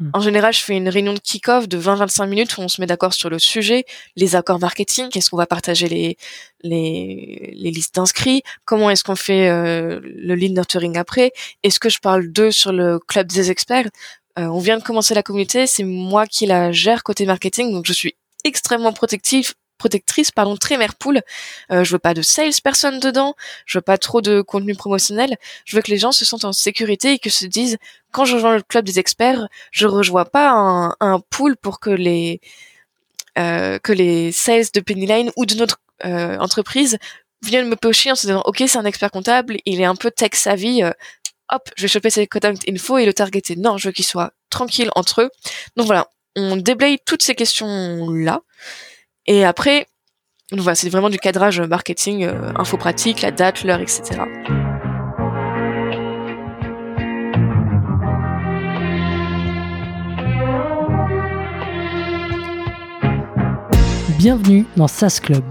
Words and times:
Hmm. 0.00 0.10
En 0.14 0.20
général, 0.20 0.52
je 0.54 0.60
fais 0.60 0.76
une 0.76 0.88
réunion 0.88 1.12
de 1.12 1.18
kick-off 1.18 1.68
de 1.68 1.78
20-25 1.78 2.26
minutes 2.26 2.56
où 2.56 2.62
on 2.62 2.68
se 2.68 2.80
met 2.80 2.86
d'accord 2.86 3.12
sur 3.12 3.28
le 3.28 3.38
sujet, 3.38 3.84
les 4.16 4.34
accords 4.34 4.58
marketing, 4.58 5.08
qu'est-ce 5.10 5.30
qu'on 5.30 5.36
va 5.36 5.46
partager 5.46 5.88
les, 5.88 6.16
listes 6.62 7.94
d'inscrits, 7.94 8.42
comment 8.64 8.90
est-ce 8.90 9.04
qu'on 9.04 9.16
fait 9.16 9.48
euh, 9.48 10.00
le 10.02 10.34
lead 10.34 10.54
nurturing 10.54 10.96
après, 10.96 11.32
est-ce 11.62 11.78
que 11.78 11.90
je 11.90 11.98
parle 11.98 12.28
d'eux 12.28 12.50
sur 12.50 12.72
le 12.72 12.98
club 12.98 13.28
des 13.28 13.50
experts. 13.50 13.88
Euh, 14.38 14.46
on 14.46 14.58
vient 14.58 14.78
de 14.78 14.82
commencer 14.82 15.14
la 15.14 15.22
communauté, 15.22 15.66
c'est 15.66 15.84
moi 15.84 16.26
qui 16.26 16.46
la 16.46 16.72
gère 16.72 17.02
côté 17.02 17.26
marketing, 17.26 17.72
donc 17.72 17.86
je 17.86 17.92
suis 17.92 18.14
extrêmement 18.44 18.92
protectif 18.92 19.54
protectrice, 19.80 20.30
pardon, 20.30 20.56
très 20.56 20.76
mère 20.76 20.94
poule. 20.94 21.22
Euh, 21.72 21.82
je 21.82 21.92
veux 21.92 21.98
pas 21.98 22.14
de 22.14 22.22
salesperson 22.22 22.98
dedans, 22.98 23.34
je 23.66 23.78
veux 23.78 23.82
pas 23.82 23.98
trop 23.98 24.20
de 24.20 24.42
contenu 24.42 24.74
promotionnel. 24.76 25.36
Je 25.64 25.74
veux 25.74 25.82
que 25.82 25.90
les 25.90 25.98
gens 25.98 26.12
se 26.12 26.24
sentent 26.24 26.44
en 26.44 26.52
sécurité 26.52 27.14
et 27.14 27.18
que 27.18 27.30
se 27.30 27.46
disent, 27.46 27.78
quand 28.12 28.24
je 28.24 28.34
rejoins 28.34 28.56
le 28.56 28.62
club 28.62 28.84
des 28.84 28.98
experts, 28.98 29.48
je 29.72 29.86
rejoins 29.86 30.24
pas 30.24 30.50
un, 31.00 31.20
pool 31.30 31.56
pour 31.56 31.80
que 31.80 31.90
les 31.90 32.40
euh, 33.38 33.78
que 33.78 33.92
les 33.92 34.32
sales 34.32 34.66
de 34.74 34.80
Penny 34.80 35.06
Lane 35.06 35.30
ou 35.36 35.46
de 35.46 35.54
notre 35.54 35.78
euh, 36.04 36.36
entreprise 36.38 36.98
viennent 37.42 37.68
me 37.68 37.76
pocher 37.76 38.10
en 38.10 38.14
se 38.14 38.26
disant, 38.26 38.42
ok, 38.44 38.64
c'est 38.66 38.78
un 38.78 38.84
expert 38.84 39.10
comptable, 39.10 39.56
il 39.64 39.80
est 39.80 39.84
un 39.84 39.94
peu 39.96 40.10
tech 40.10 40.34
savvy. 40.34 40.82
Euh, 40.82 40.92
hop, 41.50 41.68
je 41.76 41.82
vais 41.82 41.88
choper 41.88 42.10
ses 42.10 42.26
contact 42.26 42.68
info 42.68 42.98
et 42.98 43.06
le 43.06 43.14
targeter. 43.14 43.56
Non, 43.56 43.78
je 43.78 43.88
veux 43.88 43.92
qu'ils 43.92 44.04
soient 44.04 44.32
tranquilles 44.50 44.90
entre 44.94 45.22
eux. 45.22 45.30
Donc 45.76 45.86
voilà, 45.86 46.08
on 46.36 46.56
déblaye 46.56 46.98
toutes 47.04 47.22
ces 47.22 47.34
questions 47.34 48.10
là. 48.10 48.40
Et 49.26 49.44
après, 49.44 49.86
voilà, 50.52 50.74
c'est 50.74 50.88
vraiment 50.88 51.10
du 51.10 51.18
cadrage 51.18 51.60
marketing, 51.60 52.24
euh, 52.24 52.52
info 52.56 52.76
pratique, 52.76 53.22
la 53.22 53.30
date, 53.30 53.64
l'heure, 53.64 53.80
etc. 53.80 54.22
Bienvenue 64.18 64.66
dans 64.76 64.88
SaaS 64.88 65.20
Club, 65.22 65.44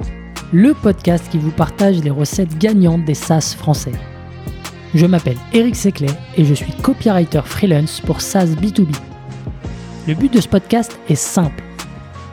le 0.51 0.73
podcast 0.73 1.25
qui 1.31 1.37
vous 1.37 1.51
partage 1.51 2.03
les 2.03 2.11
recettes 2.11 2.57
gagnantes 2.57 3.05
des 3.05 3.15
SaaS 3.15 3.55
français. 3.57 3.93
Je 4.93 5.05
m'appelle 5.05 5.37
Eric 5.53 5.75
Seclet 5.75 6.07
et 6.37 6.43
je 6.43 6.53
suis 6.53 6.73
copywriter 6.73 7.41
freelance 7.45 8.01
pour 8.01 8.21
SaaS 8.21 8.47
B2B. 8.47 8.95
Le 10.07 10.15
but 10.15 10.33
de 10.33 10.41
ce 10.41 10.47
podcast 10.47 10.99
est 11.07 11.15
simple 11.15 11.63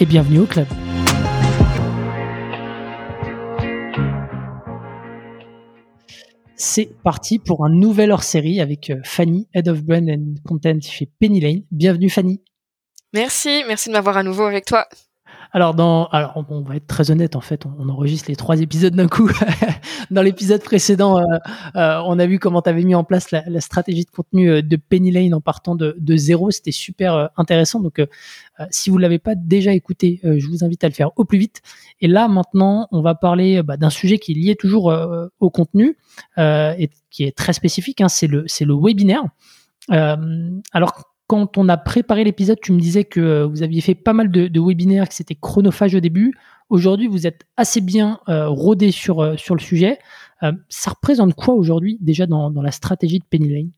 et 0.00 0.06
bienvenue 0.06 0.40
au 0.40 0.46
club. 0.46 0.66
C'est 6.56 6.90
parti 7.02 7.38
pour 7.38 7.64
un 7.64 7.70
nouvel 7.70 8.10
hors-série 8.10 8.60
avec 8.60 8.90
euh, 8.90 9.00
Fanny, 9.04 9.48
Head 9.54 9.68
of 9.68 9.82
Brand 9.82 10.08
and 10.08 10.34
Content 10.46 10.80
chez 10.80 11.10
Penny 11.20 11.40
Lane. 11.40 11.62
Bienvenue 11.70 12.10
Fanny. 12.10 12.42
Merci, 13.12 13.62
merci 13.66 13.90
de 13.90 13.94
m'avoir 13.94 14.16
à 14.16 14.22
nouveau 14.22 14.44
avec 14.44 14.64
toi. 14.64 14.88
Alors, 15.54 15.72
on, 15.78 16.62
va 16.62 16.74
être 16.74 16.88
très 16.88 17.12
honnête, 17.12 17.36
en 17.36 17.40
fait, 17.40 17.64
on, 17.64 17.88
enregistre 17.88 18.28
les 18.28 18.34
trois 18.34 18.60
épisodes 18.60 18.92
d'un 18.92 19.06
coup. 19.06 19.30
dans 20.10 20.20
l'épisode 20.20 20.60
précédent, 20.60 21.18
euh, 21.18 21.22
euh, 21.76 22.02
on 22.06 22.18
a 22.18 22.26
vu 22.26 22.40
comment 22.40 22.60
tu 22.60 22.70
avais 22.70 22.82
mis 22.82 22.96
en 22.96 23.04
place 23.04 23.30
la, 23.30 23.60
stratégie 23.60 24.04
de 24.04 24.10
contenu 24.10 24.50
euh, 24.50 24.62
de 24.62 24.74
Penny 24.74 25.12
Lane 25.12 25.32
en 25.32 25.40
partant 25.40 25.76
de, 25.76 25.94
zéro. 26.16 26.50
C'était 26.50 26.72
super 26.72 27.30
intéressant. 27.36 27.78
Donc, 27.78 28.04
si 28.70 28.90
vous 28.90 28.98
l'avez 28.98 29.20
pas 29.20 29.36
déjà 29.36 29.72
écouté, 29.72 30.20
je 30.24 30.46
vous 30.48 30.64
invite 30.64 30.82
à 30.82 30.88
le 30.88 30.92
faire 30.92 31.10
au 31.14 31.24
plus 31.24 31.38
vite. 31.38 31.62
Et 32.00 32.08
là, 32.08 32.26
maintenant, 32.26 32.88
on 32.90 33.00
va 33.00 33.14
parler 33.14 33.62
bah, 33.62 33.76
d'un 33.76 33.90
sujet 33.90 34.18
qui 34.18 34.32
est 34.32 34.34
lié 34.34 34.56
toujours 34.56 34.92
au 35.38 35.50
contenu 35.50 35.96
et 36.36 36.90
qui 37.10 37.22
est 37.22 37.36
très 37.36 37.52
spécifique. 37.52 38.00
Hein, 38.00 38.08
c'est 38.08 38.26
le, 38.26 38.44
le 38.60 38.74
webinaire. 38.74 39.22
alors, 39.88 41.13
quand 41.26 41.56
on 41.56 41.68
a 41.68 41.76
préparé 41.76 42.24
l'épisode, 42.24 42.58
tu 42.60 42.72
me 42.72 42.80
disais 42.80 43.04
que 43.04 43.20
euh, 43.20 43.46
vous 43.46 43.62
aviez 43.62 43.80
fait 43.80 43.94
pas 43.94 44.12
mal 44.12 44.30
de, 44.30 44.60
webinaires, 44.60 45.08
que 45.08 45.14
c'était 45.14 45.34
chronophage 45.34 45.94
au 45.94 46.00
début. 46.00 46.34
Aujourd'hui, 46.68 47.06
vous 47.06 47.26
êtes 47.26 47.46
assez 47.56 47.80
bien 47.80 48.20
euh, 48.28 48.48
rodé 48.48 48.90
sur, 48.90 49.20
euh, 49.22 49.36
sur 49.36 49.54
le 49.54 49.60
sujet. 49.60 49.98
ça 50.68 50.90
représente 50.90 51.34
quoi 51.34 51.54
aujourd'hui 51.54 51.96
déjà 52.00 52.26
dans, 52.26 52.50
la 52.50 52.70
stratégie 52.70 53.18
de 53.18 53.24
Penny 53.24 53.48
Lane? 53.48 53.70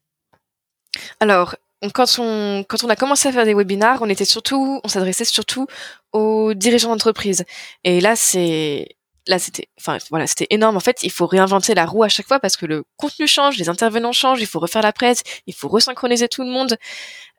Alors, 1.21 1.55
quand 1.95 2.19
on, 2.19 2.65
quand 2.69 2.83
on 2.83 2.89
a 2.89 2.97
commencé 2.97 3.29
à 3.29 3.33
faire 3.33 3.45
des 3.45 3.55
webinaires, 3.55 3.99
on 4.01 4.09
était 4.09 4.25
surtout, 4.25 4.81
on 4.83 4.89
s'adressait 4.89 5.25
surtout 5.25 5.67
aux 6.13 6.55
dirigeants 6.55 6.89
d'entreprise. 6.89 7.45
Et 7.85 8.01
là, 8.01 8.17
c'est 8.17 8.97
là 9.27 9.39
c'était 9.39 9.69
enfin 9.79 9.99
voilà 10.11 10.27
c'était 10.27 10.47
énorme. 10.51 10.77
En 10.77 10.81
fait 10.81 11.03
il 11.03 11.11
faut 11.11 11.27
réinventer 11.27 11.75
la 11.75 11.87
roue 11.87 12.03
à 12.03 12.09
chaque 12.09 12.27
fois 12.27 12.41
parce 12.41 12.57
que 12.57 12.67
le 12.67 12.85
contenu 12.97 13.27
change 13.27 13.59
les 13.59 13.69
intervenants 13.69 14.13
changent 14.13 14.41
il 14.41 14.47
faut 14.47 14.61
refaire 14.61 14.83
la 14.83 14.93
presse 14.93 15.23
il 15.47 15.55
faut 15.55 15.69
resynchroniser 15.69 16.29
tout 16.29 16.43
le 16.43 16.51
monde. 16.51 16.77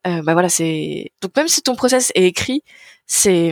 Euh, 0.06 0.22
bah 0.22 0.34
voilà 0.34 0.50
c'est 0.50 1.12
donc 1.22 1.36
même 1.36 1.48
si 1.48 1.62
ton 1.62 1.75
process 1.75 2.12
est 2.16 2.25
écrit 2.25 2.64
c'est 3.08 3.52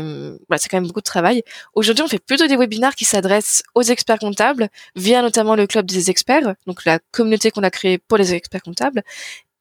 voilà, 0.49 0.57
c'est 0.59 0.69
quand 0.69 0.77
même 0.77 0.87
beaucoup 0.87 0.99
de 0.99 1.05
travail. 1.05 1.43
Aujourd'hui 1.73 2.03
on 2.03 2.07
fait 2.07 2.19
plutôt 2.19 2.47
des 2.47 2.57
webinaires 2.57 2.95
qui 2.95 3.05
s'adressent 3.05 3.63
aux 3.73 3.81
experts 3.83 4.19
comptables 4.19 4.69
via 4.95 5.21
notamment 5.21 5.55
le 5.55 5.65
club 5.67 5.85
des 5.85 6.09
experts 6.09 6.55
donc 6.67 6.85
la 6.85 6.99
communauté 7.11 7.51
qu'on 7.51 7.63
a 7.63 7.71
créée 7.71 7.97
pour 7.97 8.17
les 8.17 8.33
experts 8.33 8.63
comptables. 8.63 9.01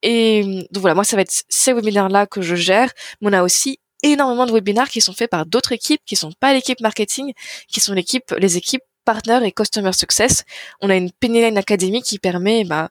Et 0.03 0.43
donc 0.71 0.81
voilà 0.81 0.95
moi 0.95 1.03
ça 1.03 1.15
va 1.15 1.23
être 1.23 1.43
ces 1.49 1.73
webinaires 1.73 2.09
là 2.09 2.27
que 2.27 2.41
je 2.41 2.55
gère. 2.55 2.91
Mais 3.21 3.29
on 3.29 3.33
a 3.33 3.43
aussi 3.43 3.79
énormément 4.11 4.45
de 4.45 4.51
webinaires 4.51 4.89
qui 4.89 5.01
sont 5.01 5.13
faits 5.13 5.29
par 5.29 5.45
d'autres 5.45 5.71
équipes 5.71 6.01
qui 6.05 6.15
sont 6.15 6.31
pas 6.39 6.53
l'équipe 6.53 6.79
marketing, 6.79 7.33
qui 7.67 7.79
sont 7.79 7.93
l'équipe, 7.93 8.33
les 8.37 8.57
équipes 8.57 8.83
partner 9.05 9.39
et 9.43 9.51
customer 9.51 9.93
success. 9.93 10.43
On 10.81 10.89
a 10.89 10.95
une 10.95 11.11
Pennyline 11.11 11.57
Academy 11.57 12.01
qui 12.01 12.19
permet 12.19 12.65
bah, 12.65 12.89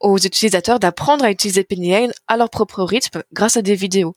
aux 0.00 0.18
utilisateurs 0.18 0.80
d'apprendre 0.80 1.24
à 1.24 1.30
utiliser 1.30 1.62
Pennyline 1.62 2.12
à 2.26 2.36
leur 2.36 2.50
propre 2.50 2.82
rythme 2.82 3.22
grâce 3.32 3.56
à 3.56 3.62
des 3.62 3.74
vidéos. 3.74 4.16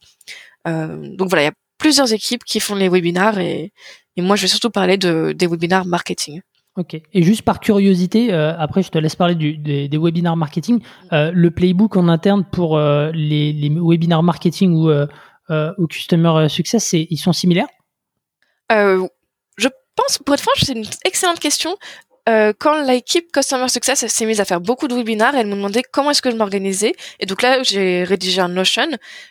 Euh, 0.67 1.15
donc 1.15 1.29
voilà, 1.29 1.43
il 1.43 1.45
y 1.47 1.49
a 1.49 1.53
plusieurs 1.77 2.11
équipes 2.13 2.45
qui 2.45 2.59
font 2.59 2.75
les 2.75 2.89
webinaires 2.89 3.37
et, 3.37 3.73
et 4.15 4.21
moi 4.21 4.35
je 4.37 4.43
vais 4.43 4.47
surtout 4.47 4.69
parler 4.69 4.97
de, 4.97 5.33
des 5.37 5.45
webinaires 5.45 5.85
marketing. 5.85 6.41
Ok. 6.75 6.99
Et 7.13 7.21
juste 7.21 7.43
par 7.43 7.59
curiosité, 7.59 8.33
euh, 8.33 8.57
après 8.57 8.81
je 8.81 8.89
te 8.89 8.97
laisse 8.97 9.15
parler 9.15 9.35
des, 9.35 9.87
des 9.87 9.97
webinaires 9.97 10.37
marketing. 10.37 10.79
Euh, 11.11 11.31
le 11.31 11.51
playbook 11.51 11.97
en 11.97 12.07
interne 12.07 12.45
pour 12.51 12.79
les, 12.79 13.53
les 13.53 13.69
webinaires 13.69 14.23
marketing 14.23 14.71
ou 14.73 14.89
au 15.49 15.87
Customer 15.87 16.29
euh, 16.29 16.49
Success, 16.49 16.93
ils 16.93 17.17
sont 17.17 17.33
similaires? 17.33 17.67
Euh, 18.71 19.07
Je 19.57 19.69
pense, 19.95 20.17
pour 20.17 20.33
être 20.33 20.41
franche, 20.41 20.63
c'est 20.63 20.73
une 20.73 20.85
excellente 21.05 21.39
question. 21.39 21.77
Euh, 22.29 22.53
quand 22.57 22.81
l'équipe 22.83 23.29
Customer 23.33 23.67
Success 23.67 24.07
s'est 24.07 24.25
mise 24.25 24.39
à 24.39 24.45
faire 24.45 24.61
beaucoup 24.61 24.87
de 24.87 24.95
webinaires, 24.95 25.35
elle 25.35 25.47
me 25.47 25.55
demandait 25.55 25.83
comment 25.83 26.11
est-ce 26.11 26.21
que 26.21 26.31
je 26.31 26.37
m'organisais. 26.37 26.93
Et 27.19 27.25
donc 27.25 27.41
là, 27.41 27.61
j'ai 27.63 28.05
rédigé 28.05 28.39
un 28.39 28.47
Notion 28.47 28.87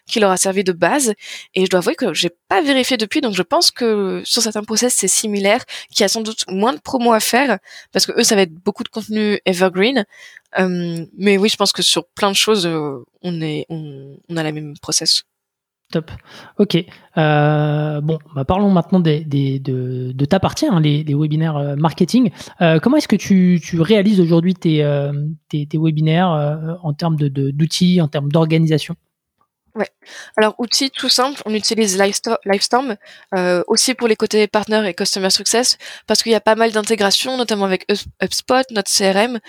qui 0.07 0.21
leur 0.21 0.31
a 0.31 0.37
servi 0.37 0.63
de 0.63 0.73
base. 0.73 1.15
Et 1.55 1.65
je 1.65 1.71
dois 1.71 1.79
avouer 1.79 1.95
que 1.95 2.13
j'ai 2.13 2.31
pas 2.49 2.61
vérifié 2.61 2.99
depuis, 2.99 3.23
donc 3.23 3.35
je 3.35 3.43
pense 3.43 3.71
que 3.71 4.21
sur 4.27 4.43
certains 4.43 4.63
process, 4.63 4.93
c'est 4.95 5.09
similaire, 5.09 5.65
qu'il 5.91 6.03
y 6.03 6.05
a 6.05 6.09
sans 6.09 6.21
doute 6.21 6.45
moins 6.49 6.75
de 6.75 6.81
promos 6.81 7.15
à 7.15 7.21
faire, 7.21 7.59
parce 7.93 8.05
que 8.05 8.13
eux, 8.13 8.25
ça 8.25 8.37
va 8.37 8.43
être 8.43 8.53
beaucoup 8.53 8.85
de 8.85 8.91
contenu 8.91 9.41
evergreen. 9.47 10.05
Euh, 10.59 11.07
mais 11.17 11.39
oui, 11.39 11.49
je 11.49 11.57
pense 11.57 11.73
que 11.73 11.83
sur 11.83 12.07
plein 12.09 12.31
de 12.31 12.37
choses, 12.37 12.67
on, 12.67 13.03
on 13.23 14.37
a 14.37 14.43
la 14.43 14.53
même 14.53 14.75
process. 14.83 15.23
Top. 15.93 16.11
Ok. 16.59 16.79
Euh, 17.19 18.01
bon, 18.01 18.19
bah 18.35 18.47
parlons 18.47 18.71
maintenant 18.71 18.99
de, 18.99 20.25
ta 20.25 20.41
partie, 20.41 20.67
hein, 20.67 20.81
les, 20.81 21.05
webinaires 21.15 21.59
euh, 21.59 21.77
marketing. 21.77 22.31
Euh, 22.63 22.79
comment 22.81 22.97
est-ce 22.97 23.09
que 23.09 23.17
tu, 23.17 23.61
réalises 23.79 24.19
aujourd'hui 24.19 24.55
tes, 24.55 24.79
tes, 25.51 25.69
webinaires 25.79 26.79
en 26.83 26.95
termes 26.95 27.17
d'outils, 27.17 28.01
en 28.01 28.09
termes 28.09 28.33
d'organisation? 28.33 28.97
Ouais. 29.75 29.89
Alors 30.39 30.55
outils 30.59 30.91
tout 30.91 31.11
simple, 31.11 31.43
on 31.45 31.55
utilise 31.55 31.99
Livestorm 31.99 32.97
aussi 33.67 33.95
pour 33.95 34.09
les 34.09 34.17
côtés 34.17 34.47
partner 34.47 34.89
et 34.89 34.95
customer 34.95 35.31
success 35.31 35.77
parce 36.07 36.23
qu'il 36.23 36.33
y 36.33 36.35
a 36.35 36.41
pas 36.41 36.55
mal 36.55 36.73
d'intégrations, 36.73 37.37
notamment 37.37 37.67
avec 37.67 37.87
HubSpot, 38.23 38.65
notre 38.71 38.91
CRM. 38.91 39.41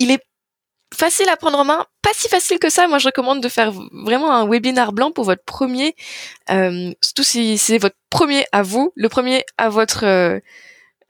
il 0.00 0.10
est 0.10 0.22
facile 0.92 1.28
à 1.28 1.36
prendre 1.36 1.58
en 1.58 1.64
main, 1.64 1.86
pas 2.02 2.10
si 2.14 2.28
facile 2.28 2.58
que 2.58 2.70
ça. 2.70 2.86
Moi, 2.86 2.98
je 2.98 3.06
recommande 3.06 3.42
de 3.42 3.48
faire 3.48 3.72
vraiment 3.92 4.32
un 4.32 4.46
webinar 4.48 4.92
blanc 4.92 5.10
pour 5.10 5.24
votre 5.24 5.44
premier, 5.44 5.94
euh, 6.50 6.92
surtout 7.02 7.22
si 7.24 7.58
c'est 7.58 7.78
votre 7.78 7.96
premier 8.10 8.44
à 8.52 8.62
vous, 8.62 8.92
le 8.96 9.08
premier 9.08 9.44
à 9.58 9.68
votre 9.68 10.04
euh, 10.04 10.38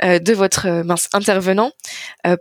euh 0.04 0.18
de 0.18 0.32
votre 0.32 0.66
euh, 0.66 0.84
mince 0.84 1.08
intervenant, 1.12 1.72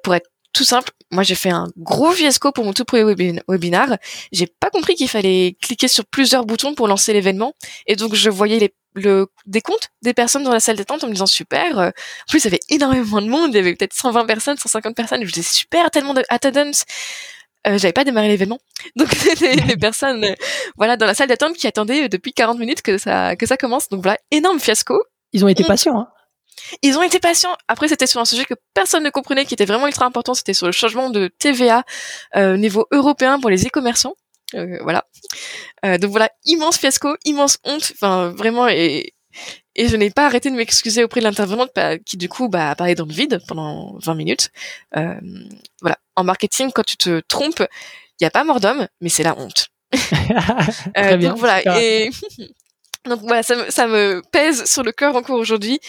pour 0.04 0.16
être 0.16 0.30
tout 0.54 0.64
simple. 0.64 0.92
Moi, 1.12 1.24
j'ai 1.24 1.36
fait 1.36 1.50
un 1.50 1.68
gros 1.78 2.12
fiasco 2.12 2.52
pour 2.52 2.66
mon 2.66 2.74
tout 2.74 2.86
premier 2.86 3.16
webinar. 3.48 3.98
J'ai 4.32 4.48
pas 4.48 4.70
compris 4.70 4.96
qu'il 4.96 5.10
fallait 5.10 5.56
cliquer 5.62 5.88
sur 5.88 6.06
plusieurs 6.06 6.46
boutons 6.46 6.74
pour 6.74 6.88
lancer 6.88 7.14
l'événement. 7.14 7.54
Et 7.88 7.96
donc, 7.96 8.16
je 8.16 8.30
voyais 8.30 8.60
les, 8.60 8.74
le 8.94 9.28
décompte 9.46 9.90
des 10.02 10.14
personnes 10.14 10.44
dans 10.44 10.52
la 10.52 10.60
salle 10.60 10.76
d'attente 10.76 11.04
en 11.04 11.08
me 11.08 11.14
disant 11.14 11.26
super. 11.26 11.78
En 11.78 11.92
plus, 12.30 12.40
il 12.40 12.46
y 12.46 12.48
avait 12.48 12.60
énormément 12.70 13.22
de 13.22 13.28
monde. 13.28 13.52
Il 13.54 13.56
y 13.56 13.60
avait 13.60 13.76
peut-être 13.76 13.94
120 13.94 14.26
personnes, 14.26 14.58
150 14.58 14.96
personnes. 14.96 15.24
Je 15.26 15.32
disais 15.32 15.50
super, 15.50 15.90
tellement 15.92 16.14
de 16.14 16.24
attendance. 16.30 16.86
Euh, 17.68 17.78
j'avais 17.78 17.94
pas 17.94 18.04
démarré 18.04 18.28
l'événement. 18.28 18.60
Donc 18.96 19.10
c'était 19.14 19.56
des 19.56 19.78
personnes 19.78 20.24
euh, 20.24 20.34
voilà 20.78 20.98
dans 20.98 21.06
la 21.06 21.14
salle 21.14 21.28
d'attente 21.28 21.54
qui 21.54 21.68
attendaient 21.68 22.10
depuis 22.10 22.34
40 22.34 22.58
minutes 22.58 22.82
que 22.82 22.98
ça 22.98 23.36
que 23.36 23.46
ça 23.46 23.58
commence. 23.58 23.90
Donc 23.90 24.02
voilà, 24.02 24.18
énorme 24.32 24.60
fiasco. 24.60 25.04
Ils 25.32 25.46
ont 25.46 25.48
été 25.48 25.64
patients 25.64 26.00
hein. 26.00 26.08
Ils 26.82 26.98
ont 26.98 27.02
été 27.02 27.20
patients. 27.20 27.56
Après, 27.68 27.88
c'était 27.88 28.08
sur 28.08 28.22
un 28.22 28.26
sujet 28.26 28.46
que 28.46 28.54
personne 28.74 29.04
ne 29.04 29.10
comprenait, 29.10 29.46
qui 29.46 29.54
était 29.54 29.66
vraiment 29.66 29.88
ultra 29.88 30.06
important. 30.06 30.34
C'était 30.34 30.54
sur 30.54 30.68
le 30.68 30.72
changement 30.72 31.10
de 31.10 31.30
TVA 31.40 31.84
euh, 32.36 32.54
au 32.54 32.58
niveau 32.58 32.88
européen 32.92 33.40
pour 33.40 33.50
les 33.50 33.66
e-commerçants. 33.66 34.16
Euh, 34.56 34.80
voilà. 34.82 35.06
Euh, 35.86 35.98
donc 35.98 36.12
voilà, 36.12 36.30
immense 36.46 36.78
fiasco, 36.78 37.16
immense 37.26 37.58
honte. 37.64 37.92
Enfin, 37.96 38.30
vraiment, 38.30 38.68
et, 38.68 39.14
et 39.76 39.88
je 39.88 39.96
n'ai 39.96 40.10
pas 40.10 40.26
arrêté 40.26 40.50
de 40.50 40.56
m'excuser 40.56 41.04
auprès 41.04 41.22
de 41.22 41.26
l'intervenante 41.26 41.72
qui 42.06 42.18
du 42.18 42.30
coup 42.30 42.50
bah, 42.50 42.72
a 42.72 42.76
parlé 42.76 42.96
dans 42.96 43.06
le 43.06 43.14
vide 43.14 43.40
pendant 43.48 43.98
20 44.00 44.16
minutes. 44.16 44.50
Euh, 44.98 45.16
voilà. 45.82 45.98
En 46.16 46.24
marketing, 46.24 46.72
quand 46.74 46.86
tu 46.86 46.98
te 46.98 47.22
trompes, 47.22 47.64
il 48.20 48.24
n'y 48.24 48.28
a 48.28 48.32
pas 48.32 48.44
mort 48.44 48.60
d'homme, 48.60 48.88
mais 49.00 49.10
c'est 49.10 49.24
la 49.24 49.38
honte. 49.38 49.70
Très 50.96 51.18
bien, 51.18 51.30
donc 51.30 51.40
voilà. 51.40 51.62
Et 51.82 52.10
donc 53.06 53.22
voilà, 53.22 53.44
ça 53.44 53.56
me, 53.56 53.70
ça 53.70 53.88
me 53.88 54.22
pèse 54.32 54.66
sur 54.66 54.84
le 54.84 54.92
cœur 54.92 55.16
encore 55.16 55.40
aujourd'hui. 55.40 55.80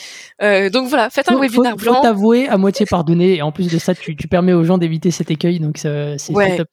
Euh, 0.41 0.71
donc 0.71 0.89
voilà, 0.89 1.11
faites 1.11 1.31
un 1.31 1.39
webinaire 1.39 1.77
blanc. 1.77 1.97
Faut 1.97 2.03
t'avouer, 2.03 2.49
à 2.49 2.57
moitié 2.57 2.87
pardonner, 2.87 3.37
et 3.37 3.43
en 3.43 3.53
plus 3.53 3.69
de 3.69 3.79
ça, 3.79 3.95
tu, 3.95 4.17
tu 4.17 4.29
permets 4.29 4.53
aux 4.53 4.65
gens 4.65 4.79
d'éviter 4.79 5.11
cet 5.11 5.31
écueil, 5.31 5.59
donc 5.59 5.79
c'est 5.79 6.31
ouais. 6.31 6.57
top. 6.57 6.69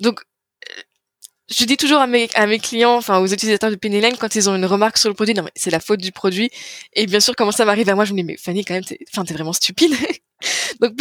Donc 0.00 0.22
je 1.50 1.64
dis 1.64 1.76
toujours 1.76 1.98
à 1.98 2.06
mes, 2.06 2.28
à 2.34 2.46
mes 2.46 2.58
clients, 2.58 2.96
enfin 2.96 3.18
aux 3.18 3.26
utilisateurs 3.26 3.70
de 3.70 3.76
Pennyline, 3.76 4.16
quand 4.16 4.34
ils 4.34 4.48
ont 4.48 4.54
une 4.54 4.66
remarque 4.66 4.98
sur 4.98 5.08
le 5.08 5.14
produit, 5.14 5.34
non 5.34 5.42
mais 5.42 5.50
c'est 5.56 5.70
la 5.70 5.80
faute 5.80 6.00
du 6.00 6.12
produit. 6.12 6.50
Et 6.92 7.06
bien 7.06 7.20
sûr, 7.20 7.34
comment 7.36 7.52
ça 7.52 7.64
m'arrive 7.64 7.88
à 7.88 7.94
moi, 7.94 8.04
je 8.04 8.12
me 8.12 8.18
dis 8.18 8.24
mais 8.24 8.36
Fanny, 8.36 8.64
quand 8.64 8.74
même, 8.74 8.84
t'es, 8.84 8.98
enfin 9.12 9.24
t'es 9.24 9.34
vraiment 9.34 9.52
stupide. 9.52 9.94
donc 10.80 10.92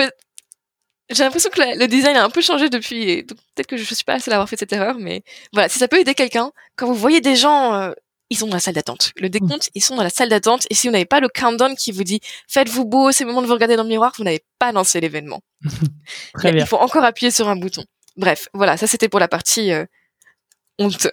j'ai 1.12 1.24
l'impression 1.24 1.50
que 1.50 1.80
le 1.80 1.88
design 1.88 2.18
a 2.18 2.24
un 2.24 2.30
peu 2.30 2.42
changé 2.42 2.70
depuis, 2.70 3.10
et 3.10 3.24
donc 3.24 3.38
peut-être 3.56 3.68
que 3.68 3.78
je 3.78 3.84
suis 3.84 4.04
pas 4.04 4.14
la 4.14 4.20
seule 4.20 4.34
à 4.34 4.38
avoir 4.38 4.50
fait 4.50 4.58
cette 4.58 4.74
erreur, 4.74 4.96
mais 5.00 5.24
voilà, 5.54 5.70
si 5.70 5.80
ça 5.80 5.88
peut 5.88 6.00
aider 6.00 6.14
quelqu'un, 6.14 6.52
quand 6.76 6.88
vous 6.88 6.96
voyez 6.96 7.22
des 7.22 7.36
gens 7.36 7.74
euh, 7.74 7.92
ils 8.30 8.38
sont 8.38 8.48
dans 8.48 8.56
la 8.56 8.60
salle 8.60 8.76
d'attente. 8.76 9.12
Le 9.18 9.30
décompte, 9.30 9.70
ils 9.74 9.82
sont 9.82 9.96
dans 9.96 10.04
la 10.04 10.12
salle 10.12 10.30
d'attente. 10.30 10.68
Et 10.70 10.76
si 10.76 10.88
vous 10.88 10.92
n'avez 10.92 11.06
pas 11.06 11.20
le 11.20 11.30
countdown 11.30 11.76
qui 11.76 11.92
vous 11.92 12.04
dit 12.04 12.20
faites-vous 12.48 12.86
beau, 12.86 13.12
c'est 13.12 13.24
le 13.24 13.30
moment 13.30 13.42
de 13.42 13.48
vous 13.48 13.54
regarder 13.54 13.76
dans 13.76 13.84
le 13.84 13.90
miroir, 13.90 14.14
vous 14.18 14.24
n'avez 14.24 14.44
pas 14.60 14.72
lancé 14.72 15.02
l'événement. 15.02 15.42
Très 16.36 16.52
bien. 16.52 16.64
Il 16.64 16.68
faut 16.68 16.78
encore 16.78 17.04
appuyer 17.04 17.32
sur 17.32 17.50
un 17.50 17.56
bouton. 17.56 17.84
Bref, 18.18 18.50
voilà, 18.54 18.78
ça 18.78 18.86
c'était 18.86 19.10
pour 19.10 19.20
la 19.20 19.28
partie 19.28 19.72
euh, 19.72 19.86
honte. 20.80 21.08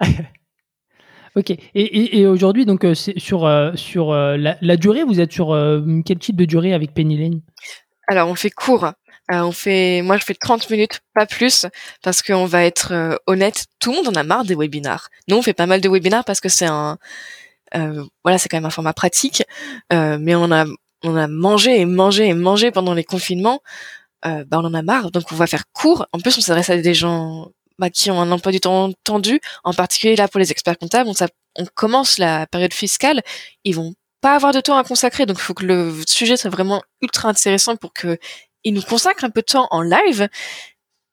ok. 1.36 1.52
Et, 1.74 2.26
aujourd'hui, 2.26 2.66
donc 2.66 2.84
euh, 2.84 2.94
sur 2.94 3.44
euh, 3.46 3.72
sur 3.76 4.12
la, 4.12 4.76
durée, 4.76 5.04
vous 5.04 5.20
êtes 5.20 5.32
sur 5.32 5.48
quel 6.04 6.18
type 6.18 6.36
de 6.36 6.44
durée 6.44 6.74
avec 6.74 6.92
Penny 6.94 7.16
Lane? 7.16 7.40
Alors 8.08 8.28
on 8.28 8.34
fait 8.34 8.50
court. 8.50 8.92
Euh, 9.32 9.42
on 9.42 9.52
fait, 9.52 10.02
moi 10.02 10.16
je 10.16 10.24
fais 10.24 10.34
30 10.34 10.68
minutes, 10.70 11.00
pas 11.14 11.26
plus, 11.26 11.66
parce 12.02 12.20
qu'on 12.22 12.46
va 12.46 12.64
être 12.64 12.92
euh, 12.92 13.16
honnête, 13.28 13.66
tout 13.78 13.90
le 13.90 13.96
monde 13.96 14.08
en 14.08 14.20
a 14.20 14.24
marre 14.24 14.44
des 14.44 14.56
webinars. 14.56 15.08
Nous 15.28 15.36
on 15.36 15.42
fait 15.42 15.52
pas 15.52 15.66
mal 15.66 15.80
de 15.80 15.88
webinars 15.88 16.24
parce 16.24 16.40
que 16.40 16.48
c'est 16.48 16.66
un, 16.66 16.98
euh, 17.76 18.04
voilà, 18.24 18.38
c'est 18.38 18.48
quand 18.48 18.56
même 18.56 18.64
un 18.64 18.70
format 18.70 18.92
pratique, 18.92 19.44
mais 19.92 20.34
on 20.34 20.50
a, 20.50 20.64
on 21.04 21.14
a 21.14 21.28
mangé 21.28 21.80
et 21.80 21.84
mangé 21.84 22.26
et 22.26 22.34
mangé 22.34 22.72
pendant 22.72 22.94
les 22.94 23.04
confinements. 23.04 23.60
bah 24.24 24.44
on 24.52 24.64
en 24.64 24.74
a 24.74 24.82
marre, 24.82 25.12
donc 25.12 25.24
on 25.30 25.36
va 25.36 25.46
faire 25.46 25.64
court. 25.72 26.06
En 26.12 26.18
plus 26.18 26.36
on 26.38 26.40
s'adresse 26.40 26.70
à 26.70 26.76
des 26.76 26.94
gens 26.94 27.50
bah, 27.80 27.90
qui 27.90 28.10
ont 28.10 28.20
un 28.20 28.30
emploi 28.30 28.52
du 28.52 28.60
temps 28.60 28.92
tendu, 29.04 29.40
en 29.64 29.72
particulier 29.74 30.16
là 30.16 30.28
pour 30.28 30.38
les 30.38 30.52
experts 30.52 30.78
comptables. 30.78 31.10
On, 31.56 31.66
commence 31.74 32.18
la 32.18 32.46
période 32.46 32.72
fiscale, 32.72 33.22
ils 33.64 33.74
vont 33.74 33.94
pas 34.20 34.34
avoir 34.34 34.52
de 34.52 34.60
temps 34.60 34.76
à 34.76 34.84
consacrer, 34.84 35.26
donc 35.26 35.38
il 35.38 35.42
faut 35.42 35.54
que 35.54 35.64
le 35.64 35.94
sujet 36.06 36.36
soit 36.36 36.50
vraiment 36.50 36.82
ultra 37.00 37.28
intéressant 37.28 37.76
pour 37.76 37.92
que 37.92 38.18
ils 38.64 38.74
nous 38.74 38.82
consacrent 38.82 39.24
un 39.24 39.30
peu 39.30 39.40
de 39.40 39.46
temps 39.46 39.66
en 39.70 39.80
live. 39.82 40.28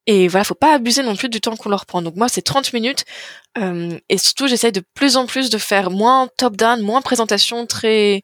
Et 0.07 0.27
voilà, 0.27 0.43
faut 0.43 0.55
pas 0.55 0.73
abuser 0.73 1.03
non 1.03 1.15
plus 1.15 1.29
du 1.29 1.41
temps 1.41 1.55
qu'on 1.55 1.69
leur 1.69 1.85
prend. 1.85 2.01
Donc 2.01 2.15
moi, 2.15 2.29
c'est 2.29 2.41
30 2.41 2.73
minutes. 2.73 3.05
Euh, 3.57 3.97
et 4.09 4.17
surtout, 4.17 4.47
j'essaye 4.47 4.71
de 4.71 4.81
plus 4.93 5.17
en 5.17 5.25
plus 5.25 5.49
de 5.49 5.57
faire 5.57 5.91
moins 5.91 6.29
top-down, 6.37 6.81
moins 6.81 7.01
présentation 7.01 7.65
très 7.65 8.23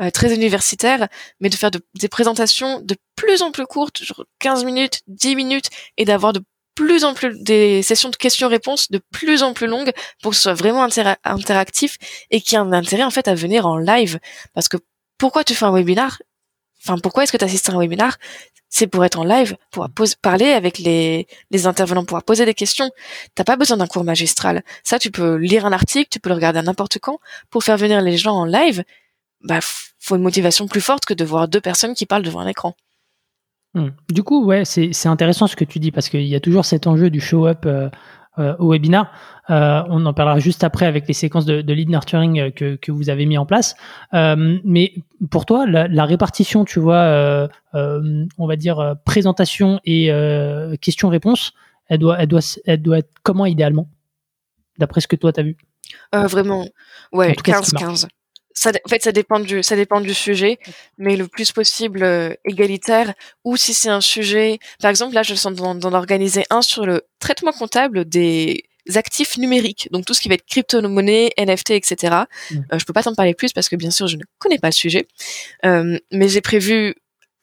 euh, 0.00 0.10
très 0.10 0.32
universitaire, 0.34 1.08
mais 1.40 1.48
de 1.48 1.56
faire 1.56 1.70
des 1.72 2.08
présentations 2.08 2.80
de 2.80 2.96
plus 3.16 3.42
en 3.42 3.50
plus 3.50 3.66
courtes, 3.66 4.02
genre 4.02 4.24
15 4.38 4.64
minutes, 4.64 5.00
10 5.08 5.34
minutes, 5.34 5.70
et 5.96 6.04
d'avoir 6.04 6.32
de 6.32 6.40
plus 6.78 7.02
en 7.02 7.12
plus 7.12 7.36
des 7.42 7.82
sessions 7.82 8.08
de 8.08 8.14
questions-réponses 8.14 8.88
de 8.92 9.00
plus 9.10 9.42
en 9.42 9.52
plus 9.52 9.66
longues 9.66 9.90
pour 10.22 10.30
que 10.30 10.36
ce 10.36 10.42
soit 10.42 10.54
vraiment 10.54 10.86
interactif 11.24 11.96
et 12.30 12.40
qui 12.40 12.54
ait 12.54 12.58
un 12.58 12.72
intérêt 12.72 13.02
en 13.02 13.10
fait 13.10 13.26
à 13.26 13.34
venir 13.34 13.66
en 13.66 13.78
live. 13.78 14.20
Parce 14.54 14.68
que 14.68 14.76
pourquoi 15.18 15.42
tu 15.42 15.56
fais 15.56 15.64
un 15.64 15.72
webinar? 15.72 16.22
Enfin, 16.80 16.96
pourquoi 17.02 17.24
est-ce 17.24 17.32
que 17.32 17.36
tu 17.36 17.44
assistes 17.44 17.68
à 17.68 17.72
un 17.72 17.80
webinar? 17.80 18.16
C'est 18.68 18.86
pour 18.86 19.04
être 19.04 19.18
en 19.18 19.24
live, 19.24 19.56
pour 19.72 19.88
parler 20.22 20.52
avec 20.52 20.78
les, 20.78 21.26
intervenants, 21.64 22.04
pouvoir 22.04 22.22
poser 22.22 22.44
des 22.44 22.54
questions. 22.54 22.92
T'as 23.34 23.42
pas 23.42 23.56
besoin 23.56 23.78
d'un 23.78 23.88
cours 23.88 24.04
magistral. 24.04 24.62
Ça, 24.84 25.00
tu 25.00 25.10
peux 25.10 25.34
lire 25.34 25.66
un 25.66 25.72
article, 25.72 26.08
tu 26.12 26.20
peux 26.20 26.28
le 26.28 26.36
regarder 26.36 26.60
à 26.60 26.62
n'importe 26.62 27.00
quand. 27.00 27.18
Pour 27.50 27.64
faire 27.64 27.76
venir 27.76 28.00
les 28.02 28.16
gens 28.16 28.34
en 28.34 28.44
live, 28.44 28.84
bah, 29.42 29.58
faut 29.98 30.14
une 30.14 30.22
motivation 30.22 30.68
plus 30.68 30.80
forte 30.80 31.06
que 31.06 31.14
de 31.14 31.24
voir 31.24 31.48
deux 31.48 31.60
personnes 31.60 31.94
qui 31.94 32.06
parlent 32.06 32.22
devant 32.22 32.40
un 32.40 32.46
écran. 32.46 32.76
Hmm. 33.74 33.88
Du 34.10 34.22
coup, 34.22 34.44
ouais, 34.44 34.64
c'est 34.64 35.06
intéressant 35.06 35.46
ce 35.46 35.56
que 35.56 35.64
tu 35.64 35.78
dis 35.78 35.90
parce 35.90 36.08
qu'il 36.08 36.24
y 36.24 36.34
a 36.34 36.40
toujours 36.40 36.64
cet 36.64 36.86
enjeu 36.86 37.10
du 37.10 37.20
show-up 37.20 37.64
euh, 37.66 37.88
euh, 38.38 38.54
au 38.58 38.70
webinar. 38.70 39.10
Euh, 39.50 39.82
on 39.88 40.06
en 40.06 40.14
parlera 40.14 40.38
juste 40.38 40.62
après 40.62 40.86
avec 40.86 41.08
les 41.08 41.14
séquences 41.14 41.44
de, 41.44 41.72
lead 41.72 41.88
nurturing 41.88 42.38
euh, 42.38 42.50
que, 42.50 42.76
que, 42.76 42.92
vous 42.92 43.10
avez 43.10 43.26
mis 43.26 43.36
en 43.36 43.46
place. 43.46 43.74
mais 44.12 44.94
pour 45.28 45.44
toi, 45.44 45.66
la, 45.66 46.04
répartition, 46.04 46.64
tu 46.64 46.78
vois, 46.78 47.48
on 47.74 48.46
va 48.46 48.56
dire 48.56 48.94
présentation 49.04 49.80
et 49.84 50.10
question-réponse, 50.80 51.52
elle 51.88 51.98
doit, 51.98 52.18
elle, 52.20 52.28
doit, 52.28 52.58
elle 52.66 52.82
doit 52.82 52.98
être 52.98 53.10
comment 53.22 53.46
idéalement 53.46 53.88
D'après 54.78 55.00
ce 55.00 55.08
que 55.08 55.16
toi, 55.16 55.32
tu 55.32 55.40
as 55.40 55.42
vu 55.42 55.56
Vraiment, 56.12 56.68
ouais, 57.12 57.32
15-15. 57.32 58.06
Ça, 58.58 58.72
en 58.84 58.88
fait, 58.88 59.02
ça 59.02 59.12
dépend 59.12 59.38
du, 59.38 59.62
ça 59.62 59.76
dépend 59.76 60.00
du 60.00 60.14
sujet, 60.14 60.58
mais 60.96 61.16
le 61.16 61.28
plus 61.28 61.52
possible 61.52 62.36
égalitaire. 62.44 63.14
Ou 63.44 63.56
si 63.56 63.72
c'est 63.72 63.88
un 63.88 64.00
sujet, 64.00 64.58
par 64.80 64.90
exemple, 64.90 65.14
là, 65.14 65.22
je 65.22 65.34
sens 65.34 65.54
d'en 65.54 65.92
organiser 65.92 66.44
un 66.50 66.62
sur 66.62 66.84
le 66.84 67.02
traitement 67.20 67.52
comptable 67.52 68.04
des 68.04 68.64
actifs 68.96 69.36
numériques, 69.36 69.88
donc 69.92 70.06
tout 70.06 70.14
ce 70.14 70.20
qui 70.20 70.28
va 70.28 70.34
être 70.34 70.46
crypto-monnaie, 70.46 71.30
NFT, 71.38 71.72
etc. 71.72 72.24
Mmh. 72.50 72.56
Euh, 72.72 72.78
je 72.78 72.84
peux 72.84 72.92
pas 72.92 73.02
t'en 73.02 73.14
parler 73.14 73.34
plus 73.34 73.52
parce 73.52 73.68
que 73.68 73.76
bien 73.76 73.90
sûr 73.90 74.06
je 74.06 74.16
ne 74.16 74.22
connais 74.38 74.58
pas 74.58 74.68
le 74.68 74.72
sujet, 74.72 75.06
euh, 75.66 75.98
mais 76.10 76.28
j'ai 76.28 76.40
prévu 76.40 76.94